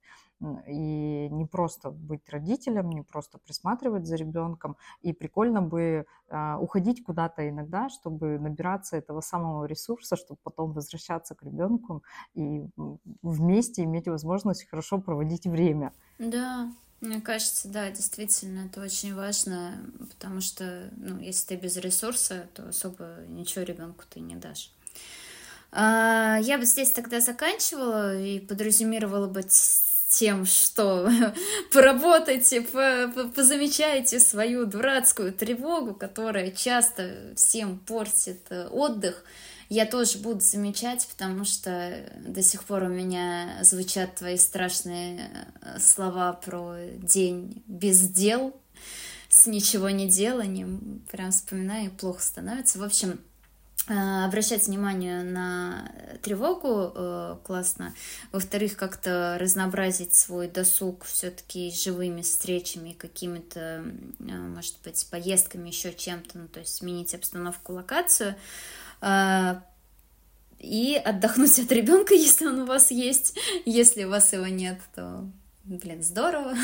И 0.67 1.29
не 1.31 1.45
просто 1.45 1.89
быть 1.89 2.29
родителем, 2.29 2.91
не 2.91 3.01
просто 3.01 3.39
присматривать 3.39 4.05
за 4.05 4.17
ребенком. 4.17 4.77
И 5.01 5.11
прикольно 5.11 5.63
бы 5.63 6.05
а, 6.29 6.59
уходить 6.59 7.03
куда-то 7.03 7.49
иногда, 7.49 7.89
чтобы 7.89 8.37
набираться 8.37 8.97
этого 8.97 9.21
самого 9.21 9.65
ресурса, 9.65 10.15
чтобы 10.15 10.39
потом 10.43 10.73
возвращаться 10.73 11.33
к 11.33 11.41
ребенку 11.41 12.03
и 12.35 12.67
вместе 13.23 13.83
иметь 13.83 14.07
возможность 14.07 14.69
хорошо 14.69 14.99
проводить 14.99 15.47
время. 15.47 15.91
Да, 16.19 16.69
мне 17.01 17.21
кажется, 17.21 17.67
да, 17.67 17.89
действительно, 17.91 18.65
это 18.65 18.81
очень 18.81 19.13
важно, 19.13 19.79
потому 20.09 20.41
что, 20.41 20.89
ну, 20.97 21.19
если 21.19 21.47
ты 21.47 21.55
без 21.55 21.77
ресурса, 21.77 22.47
то 22.53 22.69
особо 22.69 23.19
ничего 23.27 23.63
ребенку 23.63 24.03
ты 24.09 24.19
не 24.19 24.35
дашь. 24.35 24.71
А, 25.71 26.39
я 26.41 26.57
бы 26.57 26.65
здесь 26.65 26.91
тогда 26.91 27.19
заканчивала 27.19 28.17
и 28.19 28.39
подразумевала 28.39 29.27
бы 29.27 29.43
тем, 30.17 30.45
что 30.45 31.09
поработайте, 31.71 32.61
позамечайте 32.61 34.19
свою 34.19 34.65
дурацкую 34.65 35.31
тревогу, 35.31 35.93
которая 35.93 36.49
часто 36.51 37.33
всем 37.35 37.77
портит 37.77 38.41
э, 38.49 38.67
отдых. 38.67 39.23
Я 39.69 39.85
тоже 39.85 40.17
буду 40.17 40.39
замечать, 40.39 41.07
потому 41.07 41.45
что 41.45 42.03
до 42.25 42.41
сих 42.41 42.63
пор 42.63 42.83
у 42.83 42.87
меня 42.87 43.59
звучат 43.61 44.15
твои 44.15 44.37
страшные 44.37 45.29
э, 45.61 45.79
слова 45.79 46.33
про 46.33 46.77
день 46.95 47.61
без 47.67 48.01
дел, 48.09 48.59
с 49.29 49.45
ничего 49.45 49.91
не 49.91 50.09
деланием. 50.09 51.05
Прям 51.11 51.29
вспоминаю, 51.29 51.87
и 51.87 51.89
плохо 51.89 52.23
становится. 52.23 52.79
В 52.79 52.83
общем, 52.83 53.19
обращать 53.87 54.67
внимание 54.67 55.23
на 55.23 55.91
тревогу 56.21 56.91
э, 56.93 57.37
классно. 57.43 57.93
Во-вторых, 58.31 58.75
как-то 58.75 59.37
разнообразить 59.39 60.13
свой 60.13 60.47
досуг 60.47 61.05
все-таки 61.05 61.71
живыми 61.71 62.21
встречами, 62.21 62.91
какими-то, 62.91 63.59
э, 63.59 64.23
может 64.23 64.75
быть, 64.83 65.07
поездками, 65.09 65.69
еще 65.69 65.93
чем-то, 65.93 66.37
ну, 66.37 66.47
то 66.47 66.59
есть 66.59 66.75
сменить 66.75 67.15
обстановку, 67.15 67.73
локацию. 67.73 68.35
И 70.59 70.95
отдохнуть 70.95 71.59
от 71.59 71.71
ребенка, 71.71 72.13
если 72.15 72.45
он 72.45 72.59
у 72.61 72.65
вас 72.65 72.91
есть. 72.91 73.37
Если 73.65 74.03
у 74.03 74.09
вас 74.09 74.33
его 74.33 74.47
нет, 74.47 74.79
то 74.95 75.23
Блин, 75.69 76.01
здорово, 76.01 76.55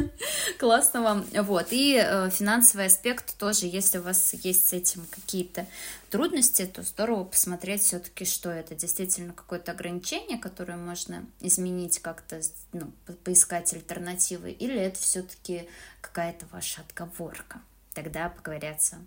классно 0.58 1.02
вам. 1.02 1.26
Вот, 1.34 1.66
и 1.72 2.02
э, 2.02 2.30
финансовый 2.30 2.86
аспект 2.86 3.36
тоже, 3.36 3.66
если 3.66 3.98
у 3.98 4.02
вас 4.02 4.32
есть 4.32 4.68
с 4.68 4.72
этим 4.72 5.04
какие-то 5.10 5.66
трудности, 6.08 6.64
то 6.64 6.80
здорово 6.82 7.24
посмотреть 7.24 7.82
все-таки, 7.82 8.24
что 8.24 8.48
это 8.50 8.74
действительно 8.74 9.34
какое-то 9.34 9.72
ограничение, 9.72 10.38
которое 10.38 10.78
можно 10.78 11.26
изменить 11.40 11.98
как-то, 11.98 12.40
ну, 12.72 12.90
поискать 13.24 13.74
альтернативы, 13.74 14.52
или 14.52 14.80
это 14.80 14.98
все-таки 14.98 15.68
какая-то 16.00 16.46
ваша 16.50 16.80
отговорка. 16.80 17.60
Тогда 17.96 18.28
поговорятся. 18.28 18.98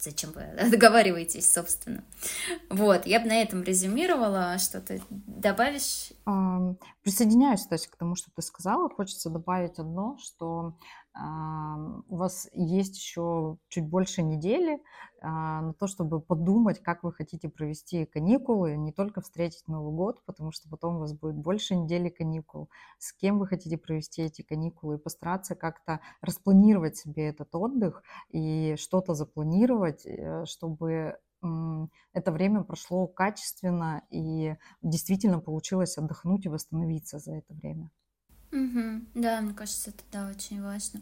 Зачем 0.00 0.32
вы 0.32 0.44
договариваетесь, 0.70 1.50
собственно. 1.50 2.02
Вот, 2.68 3.06
я 3.06 3.20
бы 3.20 3.26
на 3.26 3.40
этом 3.40 3.62
резюмировала. 3.62 4.58
Что-то 4.58 5.00
добавишь? 5.08 6.12
Присоединяюсь, 7.02 7.60
кстати, 7.60 7.88
к 7.88 7.96
тому, 7.96 8.16
что 8.16 8.30
ты 8.34 8.42
сказала. 8.42 8.90
Хочется 8.90 9.30
добавить 9.30 9.78
одно, 9.78 10.18
что 10.20 10.76
у 11.14 12.16
вас 12.16 12.48
есть 12.52 12.96
еще 12.96 13.58
чуть 13.68 13.86
больше 13.86 14.22
недели 14.22 14.82
а, 15.20 15.60
на 15.60 15.74
то, 15.74 15.86
чтобы 15.86 16.20
подумать, 16.20 16.80
как 16.82 17.02
вы 17.02 17.12
хотите 17.12 17.50
провести 17.50 18.06
каникулы, 18.06 18.76
не 18.76 18.92
только 18.92 19.20
встретить 19.20 19.68
Новый 19.68 19.92
год, 19.94 20.24
потому 20.24 20.52
что 20.52 20.70
потом 20.70 20.96
у 20.96 21.00
вас 21.00 21.12
будет 21.12 21.36
больше 21.36 21.76
недели 21.76 22.08
каникул, 22.08 22.70
с 22.98 23.12
кем 23.12 23.38
вы 23.38 23.46
хотите 23.46 23.76
провести 23.76 24.22
эти 24.22 24.42
каникулы, 24.42 24.94
и 24.94 24.98
постараться 24.98 25.54
как-то 25.54 26.00
распланировать 26.22 26.96
себе 26.96 27.28
этот 27.28 27.54
отдых 27.54 28.02
и 28.30 28.76
что-то 28.78 29.14
запланировать, 29.14 30.06
э, 30.06 30.44
чтобы 30.46 31.18
это 32.12 32.30
время 32.30 32.62
прошло 32.62 33.06
качественно 33.06 34.02
и 34.10 34.54
действительно 34.80 35.40
получилось 35.40 35.98
отдохнуть 35.98 36.46
и 36.46 36.48
восстановиться 36.48 37.18
за 37.18 37.34
это 37.34 37.52
время. 37.54 37.90
Угу. 38.52 39.00
Да, 39.14 39.40
мне 39.40 39.54
кажется, 39.54 39.90
это 39.90 40.02
да, 40.12 40.28
очень 40.28 40.62
важно. 40.62 41.00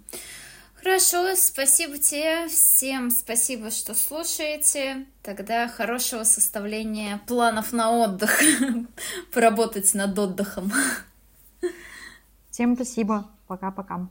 Хорошо, 0.77 1.35
спасибо 1.37 1.99
тебе. 1.99 2.49
Всем 2.49 3.11
спасибо, 3.11 3.71
что 3.71 3.95
слушаете. 3.95 5.05
Тогда 5.23 5.69
хорошего 5.69 6.25
составления 6.25 7.21
планов 7.27 7.73
на 7.73 7.91
отдых. 7.91 8.41
Поработать 9.33 9.93
над 9.93 10.19
отдыхом. 10.19 10.73
Всем 12.51 12.77
спасибо. 12.77 13.31
Пока-пока. 13.47 14.09